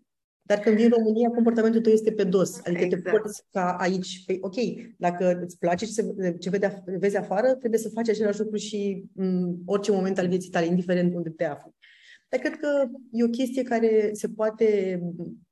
dar 0.50 0.60
când 0.60 0.76
vii 0.76 0.86
în 0.86 0.92
România, 0.92 1.30
comportamentul 1.30 1.82
tău 1.82 1.92
este 1.92 2.12
pe 2.12 2.24
dos. 2.24 2.60
Adică 2.66 2.84
exact. 2.84 3.04
te 3.04 3.10
porți 3.10 3.44
ca 3.52 3.76
aici. 3.80 4.24
Păi, 4.26 4.38
ok, 4.42 4.56
dacă 4.98 5.40
îți 5.44 5.58
place 5.58 5.86
ce, 5.86 5.92
se, 5.92 6.36
ce 6.40 6.50
vede, 6.50 6.84
vezi 6.86 7.18
afară, 7.18 7.56
trebuie 7.56 7.80
să 7.80 7.90
faci 7.90 8.10
același 8.10 8.40
lucru 8.40 8.56
și 8.56 9.04
în 9.16 9.56
orice 9.66 9.92
moment 9.92 10.18
al 10.18 10.28
vieții 10.28 10.50
tale, 10.50 10.66
indiferent 10.66 11.16
unde 11.16 11.30
te 11.30 11.46
afli. 11.46 11.76
Dar 12.30 12.40
cred 12.40 12.56
că 12.56 12.68
e 13.12 13.24
o 13.24 13.28
chestie 13.28 13.64
care 13.64 14.10
se 14.14 14.28
poate 14.28 15.00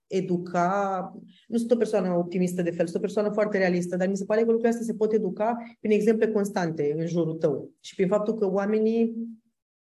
educa. 0.07 1.13
Nu 1.47 1.57
sunt 1.57 1.71
o 1.71 1.75
persoană 1.77 2.13
optimistă 2.13 2.61
de 2.61 2.71
fel, 2.71 2.85
sunt 2.85 2.97
o 2.97 3.05
persoană 3.05 3.29
foarte 3.29 3.57
realistă, 3.57 3.95
dar 3.95 4.07
mi 4.07 4.17
se 4.17 4.25
pare 4.25 4.39
că 4.39 4.45
lucrurile 4.45 4.69
astea 4.69 4.85
se 4.85 4.97
pot 4.97 5.13
educa 5.13 5.57
prin 5.79 5.91
exemple 5.91 6.27
constante 6.27 6.95
în 6.97 7.07
jurul 7.07 7.33
tău 7.33 7.71
și 7.79 7.95
prin 7.95 8.07
faptul 8.07 8.33
că 8.33 8.51
oamenii 8.51 9.15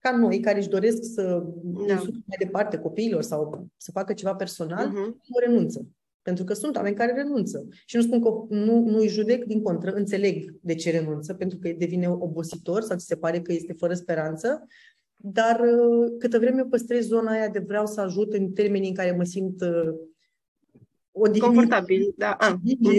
ca 0.06 0.18
noi, 0.18 0.40
care 0.40 0.58
își 0.58 0.70
doresc 0.70 1.04
să 1.14 1.44
da. 1.88 1.96
mai 2.06 2.38
departe 2.40 2.78
copiilor 2.78 3.22
sau 3.22 3.68
să 3.78 3.92
facă 3.92 4.14
ceva 4.14 4.36
personal, 4.36 4.88
uh-huh. 4.88 5.12
nu 5.28 5.40
renunță. 5.46 5.88
Pentru 6.22 6.44
că 6.44 6.54
sunt 6.54 6.76
oameni 6.76 6.96
care 6.96 7.14
renunță. 7.14 7.68
Și 7.86 7.96
nu 7.96 8.02
spun 8.02 8.22
că 8.22 8.30
nu, 8.50 8.80
nu 8.80 8.98
îi 8.98 9.08
judec, 9.08 9.44
din 9.44 9.62
contră, 9.62 9.92
înțeleg 9.92 10.56
de 10.62 10.76
ce 10.76 10.92
renunță, 10.92 11.34
pentru 11.34 11.58
că 11.58 11.70
devine 11.78 12.10
obositor 12.10 12.82
sau 12.82 12.98
ți 12.98 13.06
se 13.06 13.16
pare 13.16 13.42
că 13.42 13.54
este 13.54 13.74
fără 13.74 13.94
speranță, 13.94 14.68
dar 15.16 15.60
uh, 15.60 16.14
câtă 16.20 16.40
vreme 16.40 16.60
eu 16.60 16.68
păstrez 16.68 17.06
zona 17.06 17.32
aia 17.32 17.48
de 17.48 17.60
vreau 17.60 17.86
să 17.86 18.02
ajut 18.02 18.34
în 18.34 18.52
termenii 18.52 18.90
în 18.90 18.96
care 18.96 19.12
mă 19.12 19.24
simt 19.24 19.62
uh, 19.62 19.94
o 21.12 21.30
Confortabil, 21.40 22.14
da. 22.18 22.32
Ah. 22.32 22.54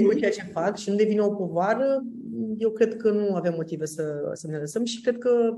cu 0.07 0.15
ceea 0.15 0.31
ce 0.31 0.43
fac 0.53 0.77
și 0.77 0.91
nu 0.91 0.97
devine 0.97 1.21
o 1.21 1.35
povară, 1.35 2.05
eu 2.59 2.71
cred 2.71 2.97
că 2.97 3.11
nu 3.11 3.35
avem 3.35 3.55
motive 3.55 3.85
să, 3.85 4.31
să 4.33 4.47
ne 4.47 4.59
lăsăm 4.59 4.85
și 4.85 5.01
cred 5.01 5.19
că 5.19 5.57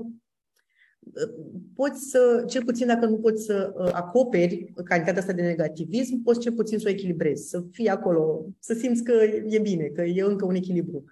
poți 1.75 2.09
să, 2.09 2.45
cel 2.47 2.63
puțin 2.63 2.87
dacă 2.87 3.05
nu 3.05 3.17
poți 3.17 3.45
să 3.45 3.73
uh, 3.75 3.89
acoperi 3.93 4.71
cantitatea 4.83 5.21
asta 5.21 5.33
de 5.33 5.41
negativism, 5.41 6.21
poți 6.23 6.39
cel 6.39 6.53
puțin 6.53 6.79
să 6.79 6.85
o 6.87 6.91
echilibrezi, 6.91 7.49
să 7.49 7.63
fii 7.71 7.87
acolo, 7.87 8.45
să 8.59 8.73
simți 8.73 9.03
că 9.03 9.11
e 9.45 9.59
bine, 9.59 9.85
că 9.85 10.01
e 10.01 10.21
încă 10.21 10.45
un 10.45 10.55
echilibru. 10.55 11.03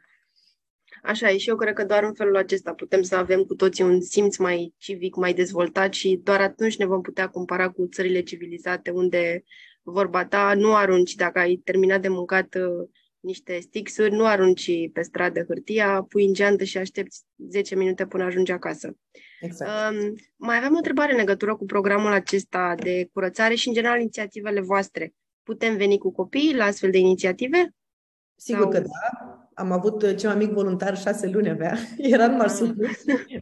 Așa 1.04 1.30
e 1.30 1.38
și 1.38 1.50
eu 1.50 1.56
cred 1.56 1.74
că 1.74 1.86
doar 1.86 2.04
în 2.04 2.14
felul 2.14 2.36
acesta 2.36 2.74
putem 2.74 3.02
să 3.02 3.16
avem 3.16 3.44
cu 3.44 3.56
toții 3.56 3.84
un 3.84 4.02
simț 4.02 4.38
mai 4.38 4.74
civic, 4.78 5.16
mai 5.16 5.34
dezvoltat 5.34 5.94
și 5.94 6.20
doar 6.24 6.42
atunci 6.42 6.78
ne 6.78 6.86
vom 6.86 7.02
putea 7.02 7.28
compara 7.28 7.70
cu 7.70 7.88
țările 7.88 8.22
civilizate 8.22 8.90
unde 8.90 9.44
vorba 9.82 10.26
ta 10.26 10.54
nu 10.56 10.76
arunci 10.76 11.16
dacă 11.16 11.40
ai 11.40 11.62
terminat 11.64 12.02
de 12.02 12.08
mâncat 12.08 12.56
uh, 12.56 12.90
niște 13.20 13.60
stixuri, 13.60 14.12
nu 14.12 14.26
arunci 14.26 14.90
pe 14.94 15.02
stradă 15.02 15.44
hârtia, 15.48 16.06
pui 16.10 16.26
în 16.26 16.34
geantă 16.34 16.64
și 16.64 16.78
aștepți 16.78 17.24
10 17.50 17.76
minute 17.76 18.06
până 18.06 18.24
ajungi 18.24 18.52
acasă. 18.52 18.98
Exact. 19.40 19.72
Um, 19.72 20.14
mai 20.36 20.58
avem 20.58 20.74
o 20.74 20.78
întrebare 20.78 21.12
în 21.12 21.18
legătură 21.18 21.56
cu 21.56 21.66
programul 21.66 22.12
acesta 22.12 22.76
de 22.80 23.10
curățare 23.14 23.54
și, 23.54 23.68
în 23.68 23.74
general, 23.74 24.00
inițiativele 24.00 24.62
voastre. 24.62 25.14
Putem 25.44 25.78
veni 25.78 25.98
cu 25.98 26.12
copiii 26.12 26.56
la 26.56 26.64
astfel 26.64 26.92
de 26.92 26.98
inițiative? 26.98 27.76
Sigur 28.36 28.62
Sau... 28.62 28.70
că 28.70 28.80
da. 28.80 29.32
Am 29.54 29.72
avut 29.72 30.02
uh, 30.02 30.16
cel 30.16 30.30
mai 30.30 30.46
mic 30.46 30.54
voluntar 30.54 30.98
șase 30.98 31.30
luni 31.30 31.50
avea. 31.50 31.78
Era 31.98 32.26
în 32.26 32.36
marsuplu. 32.36 32.88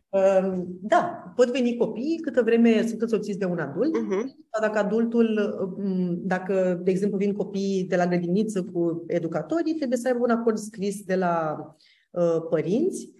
Uh, 0.09 0.63
da, 0.81 1.33
pot 1.35 1.51
veni 1.51 1.77
copiii 1.77 2.19
câtă 2.19 2.41
vreme 2.41 2.87
sunt 2.87 3.01
însoțiți 3.01 3.39
de 3.39 3.45
un 3.45 3.59
adult. 3.59 3.97
Uh-huh. 3.97 4.23
Sau 4.51 4.61
dacă 4.61 4.79
adultul, 4.79 5.55
um, 5.77 6.19
dacă, 6.21 6.79
de 6.83 6.91
exemplu, 6.91 7.17
vin 7.17 7.33
copiii 7.33 7.83
de 7.83 7.95
la 7.95 8.07
grădiniță 8.07 8.63
cu 8.63 9.03
educatorii, 9.07 9.75
trebuie 9.75 9.97
să 9.97 10.07
aibă 10.07 10.19
un 10.23 10.29
acord 10.29 10.57
scris 10.57 11.03
de 11.03 11.15
la 11.15 11.57
uh, 12.11 12.45
părinți 12.49 13.13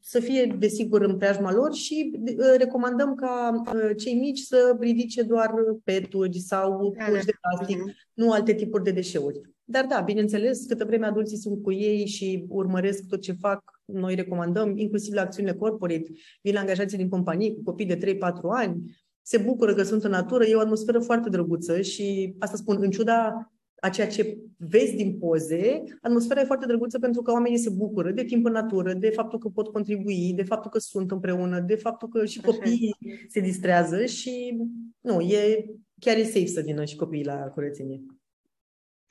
să 0.00 0.20
fie, 0.20 0.56
desigur, 0.58 1.02
în 1.02 1.16
preajma 1.16 1.52
lor 1.52 1.74
și 1.74 2.20
uh, 2.20 2.54
recomandăm 2.56 3.14
ca 3.14 3.62
uh, 3.74 3.90
cei 3.96 4.14
mici 4.14 4.38
să 4.38 4.76
ridice 4.80 5.22
doar 5.22 5.50
peturi 5.84 6.38
sau 6.38 6.94
da, 6.98 7.04
puși 7.04 7.24
de 7.24 7.32
plastic, 7.40 7.76
uh-huh. 7.76 8.12
nu 8.12 8.32
alte 8.32 8.54
tipuri 8.54 8.82
de 8.82 8.90
deșeuri. 8.90 9.40
Dar 9.64 9.86
da, 9.86 10.00
bineînțeles, 10.00 10.66
câtă 10.66 10.84
vreme 10.84 11.06
adulții 11.06 11.36
sunt 11.36 11.62
cu 11.62 11.72
ei 11.72 12.06
și 12.06 12.44
urmăresc 12.48 13.06
tot 13.08 13.20
ce 13.20 13.32
fac, 13.32 13.62
noi 13.84 14.14
recomandăm, 14.14 14.76
inclusiv 14.76 15.14
la 15.14 15.20
acțiunile 15.20 15.54
corporate, 15.54 16.10
vin 16.42 16.56
angajații 16.56 16.98
din 16.98 17.08
companii 17.08 17.54
cu 17.54 17.62
copii 17.62 17.86
de 17.86 18.16
3-4 18.16 18.20
ani, 18.50 18.82
se 19.22 19.38
bucură 19.38 19.74
că 19.74 19.82
sunt 19.82 20.04
în 20.04 20.10
natură, 20.10 20.44
e 20.44 20.54
o 20.54 20.60
atmosferă 20.60 21.00
foarte 21.00 21.28
drăguță 21.28 21.80
și 21.80 22.34
asta 22.38 22.56
spun, 22.56 22.78
în 22.80 22.90
ciuda 22.90 23.52
a 23.84 23.88
ceea 23.88 24.06
ce 24.06 24.38
vezi 24.56 24.94
din 24.94 25.18
poze, 25.18 25.82
atmosfera 26.00 26.40
e 26.40 26.44
foarte 26.44 26.66
drăguță 26.66 26.98
pentru 26.98 27.22
că 27.22 27.32
oamenii 27.32 27.58
se 27.58 27.70
bucură 27.70 28.10
de 28.10 28.24
timp 28.24 28.46
în 28.46 28.52
natură, 28.52 28.92
de 28.92 29.10
faptul 29.10 29.38
că 29.38 29.48
pot 29.48 29.68
contribui, 29.68 30.32
de 30.34 30.42
faptul 30.42 30.70
că 30.70 30.78
sunt 30.78 31.10
împreună, 31.10 31.60
de 31.60 31.74
faptul 31.74 32.08
că 32.08 32.24
și 32.24 32.40
copiii 32.40 32.96
Așa. 33.06 33.16
se 33.28 33.40
distrează 33.40 34.04
și 34.04 34.56
nu, 35.00 35.20
e 35.20 35.64
chiar 35.98 36.16
e 36.16 36.24
safe 36.24 36.46
să 36.46 36.60
vină 36.60 36.84
și 36.84 36.96
copiii 36.96 37.24
la 37.24 37.34
curățenie. 37.34 38.02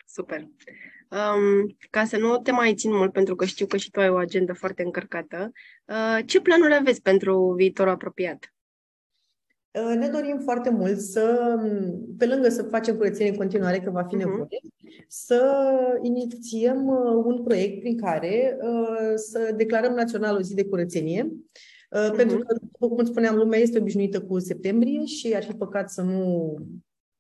Super. 0.06 0.40
Um, 0.42 1.76
ca 1.90 2.06
să 2.06 2.18
nu 2.18 2.38
te 2.38 2.52
mai 2.52 2.76
țin 2.76 2.96
mult, 2.96 3.12
pentru 3.12 3.36
că 3.36 3.46
știu 3.46 3.66
că 3.66 3.78
și 3.78 3.90
tu 3.90 4.00
ai 4.00 4.10
o 4.10 4.16
agendă 4.16 4.54
foarte 4.54 4.84
încărcată, 4.84 5.52
uh, 5.86 6.26
ce 6.26 6.42
planuri 6.42 6.76
aveți 6.76 7.02
pentru 7.02 7.54
viitorul 7.58 7.92
apropiat? 7.92 8.54
Uh, 9.74 9.96
ne 9.98 10.08
dorim 10.08 10.40
foarte 10.44 10.70
mult 10.70 11.00
să, 11.00 11.56
pe 12.18 12.26
lângă 12.26 12.50
să 12.50 12.64
facem 12.64 12.96
curățenie 12.96 13.32
în 13.32 13.38
continuare, 13.38 13.80
că 13.80 13.90
va 13.90 14.04
fi 14.04 14.16
uh-huh. 14.16 14.18
nevoie, 14.18 14.60
să 15.08 15.42
inițiem 16.02 16.88
uh, 16.88 17.24
un 17.26 17.44
proiect 17.44 17.80
prin 17.80 17.98
care 17.98 18.58
uh, 18.62 19.14
să 19.16 19.54
declarăm 19.56 19.94
național 19.94 20.36
o 20.36 20.42
zi 20.42 20.54
de 20.54 20.66
curățenie, 20.66 21.24
uh-huh. 21.28 22.16
pentru 22.16 22.38
că, 22.38 22.56
după 22.72 22.96
cum 22.96 23.06
spuneam, 23.06 23.36
lumea 23.36 23.60
este 23.60 23.80
obișnuită 23.80 24.22
cu 24.22 24.40
septembrie 24.40 25.06
și 25.06 25.34
ar 25.36 25.44
fi 25.44 25.54
păcat 25.54 25.90
să 25.90 26.02
nu 26.02 26.56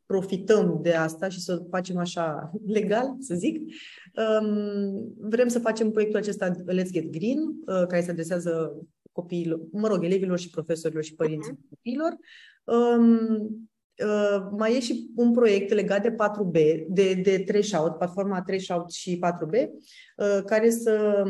profităm 0.05 0.79
de 0.81 0.93
asta 0.93 1.29
și 1.29 1.41
să 1.41 1.63
facem 1.69 1.97
așa 1.97 2.51
legal, 2.77 3.15
să 3.19 3.35
zic. 3.35 3.57
Um, 3.59 5.13
vrem 5.17 5.47
să 5.47 5.59
facem 5.59 5.91
proiectul 5.91 6.19
acesta 6.19 6.51
Let's 6.51 6.91
Get 6.91 7.11
Green, 7.11 7.39
uh, 7.39 7.85
care 7.87 8.01
se 8.01 8.11
adresează 8.11 8.75
copiilor, 9.11 9.59
mă 9.71 9.87
rog, 9.87 10.03
elevilor 10.03 10.39
și 10.39 10.49
profesorilor 10.49 11.03
și 11.03 11.15
părinții 11.15 11.53
uh-huh. 11.53 11.69
copiilor. 11.69 12.17
Um, 12.63 13.69
uh, 14.05 14.47
mai 14.57 14.75
e 14.75 14.79
și 14.79 15.11
un 15.15 15.31
proiect 15.31 15.73
legat 15.73 16.01
de 16.01 16.11
4B, 16.11 16.85
de, 16.87 17.13
de 17.13 17.43
Threshout, 17.45 17.97
platforma 17.97 18.41
Threshout 18.41 18.91
și 18.91 19.19
4B, 19.25 19.51
uh, 19.51 20.43
care 20.45 20.69
să 20.69 21.23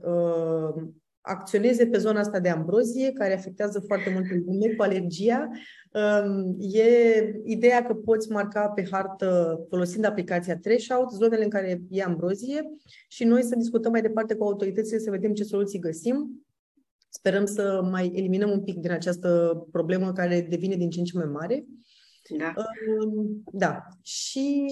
uh, 0.00 0.82
acționeze 1.26 1.86
pe 1.86 1.98
zona 1.98 2.20
asta 2.20 2.40
de 2.40 2.48
ambrozie, 2.48 3.12
care 3.12 3.34
afectează 3.34 3.80
foarte 3.86 4.10
mult 4.12 4.46
lume 4.46 4.74
cu 4.74 4.82
alergia. 4.82 5.50
Um, 5.92 6.56
e 6.58 6.86
ideea 7.44 7.84
că 7.84 7.94
poți 7.94 8.30
marca 8.30 8.68
pe 8.68 8.88
hartă, 8.90 9.60
folosind 9.68 10.04
aplicația 10.04 10.58
Threshout, 10.58 11.10
zonele 11.10 11.44
în 11.44 11.50
care 11.50 11.82
e 11.90 12.02
ambrozie 12.02 12.70
și 13.08 13.24
noi 13.24 13.42
să 13.42 13.56
discutăm 13.56 13.90
mai 13.90 14.02
departe 14.02 14.34
cu 14.34 14.44
autoritățile 14.44 14.98
să 14.98 15.10
vedem 15.10 15.32
ce 15.32 15.44
soluții 15.44 15.78
găsim 15.78 16.43
Sperăm 17.16 17.44
să 17.44 17.80
mai 17.90 18.12
eliminăm 18.14 18.50
un 18.50 18.60
pic 18.60 18.76
din 18.76 18.90
această 18.90 19.56
problemă 19.72 20.12
care 20.12 20.46
devine 20.50 20.76
din 20.76 20.90
ce 20.90 20.98
în 20.98 21.04
ce 21.04 21.16
mai 21.18 21.30
mare. 21.32 21.64
Da. 22.38 22.52
Da. 23.52 23.82
Și 24.02 24.66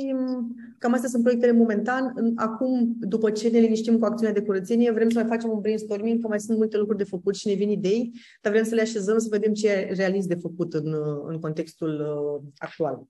cam 0.79 0.93
astea 0.93 1.09
sunt 1.09 1.23
proiectele 1.23 1.53
momentan. 1.53 2.33
Acum, 2.37 2.97
după 3.01 3.31
ce 3.31 3.49
ne 3.49 3.59
liniștim 3.59 3.99
cu 3.99 4.05
acțiunea 4.05 4.35
de 4.35 4.43
curățenie, 4.43 4.91
vrem 4.91 5.11
să 5.11 5.19
mai 5.19 5.29
facem 5.29 5.51
un 5.51 5.61
brainstorming, 5.61 6.21
că 6.21 6.29
mai 6.29 6.41
sunt 6.41 6.57
multe 6.57 6.77
lucruri 6.77 6.99
de 6.99 7.05
făcut 7.05 7.35
și 7.35 7.49
ne 7.49 7.55
vin 7.55 7.71
idei, 7.71 8.11
dar 8.41 8.53
vrem 8.53 8.65
să 8.65 8.75
le 8.75 8.81
așezăm 8.81 9.19
să 9.19 9.29
vedem 9.31 9.53
ce 9.53 9.69
e 9.69 9.93
realist 9.93 10.29
de 10.29 10.35
făcut 10.35 10.75
în, 10.75 10.95
în 11.27 11.41
contextul 11.41 12.01
uh, 12.01 12.51
actual. 12.59 13.03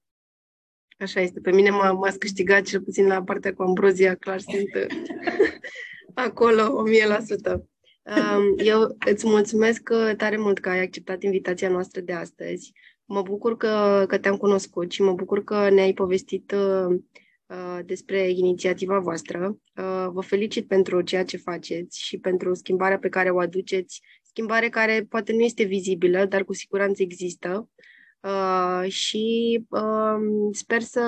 Așa 0.98 1.20
este. 1.20 1.40
Pe 1.40 1.52
mine 1.52 1.70
m-a, 1.70 1.92
m-ați 1.92 2.18
câștigat 2.18 2.62
cel 2.62 2.80
puțin 2.80 3.06
la 3.06 3.22
partea 3.22 3.54
cu 3.54 3.62
ambrozia, 3.62 4.14
clar 4.14 4.40
sunt 4.40 4.70
acolo, 6.26 6.76
o 6.76 6.82
mie 6.82 7.06
la 7.06 7.20
sută. 7.20 7.66
Eu 8.56 8.96
îți 9.06 9.26
mulțumesc 9.26 9.90
tare 10.16 10.36
mult 10.36 10.58
că 10.58 10.68
ai 10.68 10.82
acceptat 10.82 11.22
invitația 11.22 11.68
noastră 11.68 12.00
de 12.00 12.12
astăzi. 12.12 12.72
Mă 13.04 13.22
bucur 13.22 13.56
că, 13.56 14.04
că 14.08 14.18
te-am 14.18 14.36
cunoscut 14.36 14.90
și 14.90 15.02
mă 15.02 15.12
bucur 15.12 15.44
că 15.44 15.70
ne-ai 15.70 15.92
povestit 15.92 16.52
uh, 16.52 16.96
uh, 17.46 17.78
despre 17.84 18.30
inițiativa 18.30 18.98
voastră. 18.98 19.56
Uh, 19.76 20.06
vă 20.12 20.20
felicit 20.20 20.66
pentru 20.66 21.00
ceea 21.00 21.24
ce 21.24 21.36
faceți 21.36 22.02
și 22.02 22.18
pentru 22.18 22.54
schimbarea 22.54 22.98
pe 22.98 23.08
care 23.08 23.30
o 23.30 23.38
aduceți, 23.38 24.02
schimbare 24.22 24.68
care 24.68 25.06
poate 25.08 25.32
nu 25.32 25.40
este 25.40 25.62
vizibilă, 25.62 26.24
dar 26.24 26.44
cu 26.44 26.52
siguranță 26.52 27.02
există. 27.02 27.68
Uh, 28.20 28.90
și 28.90 29.60
uh, 29.68 30.48
sper 30.50 30.80
să 30.80 31.00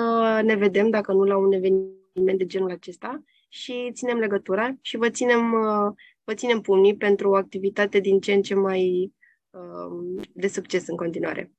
ne 0.43 0.55
vedem, 0.55 0.89
dacă 0.89 1.11
nu 1.11 1.23
la 1.23 1.37
un 1.37 1.51
eveniment 1.51 2.37
de 2.37 2.45
genul 2.45 2.71
acesta, 2.71 3.23
și 3.49 3.91
ținem 3.93 4.17
legătura 4.17 4.75
și 4.81 4.97
vă 4.97 5.09
ținem 5.09 5.53
uh, 5.53 5.93
vă 6.25 6.33
ținem 6.33 6.61
pumnii 6.61 6.95
pentru 6.95 7.29
o 7.29 7.35
activitate 7.35 7.99
din 7.99 8.19
ce 8.19 8.33
în 8.33 8.41
ce 8.41 8.55
mai 8.55 9.13
um, 9.49 10.21
de 10.33 10.47
succes 10.47 10.87
în 10.87 10.95
continuare. 10.95 11.51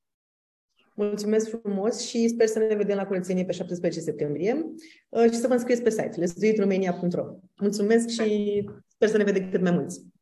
Mulțumesc 0.94 1.48
frumos 1.48 2.06
și 2.06 2.28
sper 2.28 2.46
să 2.46 2.58
ne 2.58 2.74
vedem 2.74 2.96
la 2.96 3.06
curățenie 3.06 3.44
pe 3.44 3.52
17 3.52 4.00
septembrie 4.00 4.66
uh, 5.08 5.22
și 5.22 5.34
să 5.34 5.46
vă 5.46 5.52
înscrieți 5.52 5.82
pe 5.82 5.90
site 5.90 6.12
lesduitromania.ro 6.16 7.24
Mulțumesc 7.60 8.08
și 8.08 8.64
sper 8.88 9.08
să 9.08 9.16
ne 9.16 9.24
vedem 9.24 9.50
cât 9.50 9.60
mai 9.60 9.70
mulți! 9.70 10.15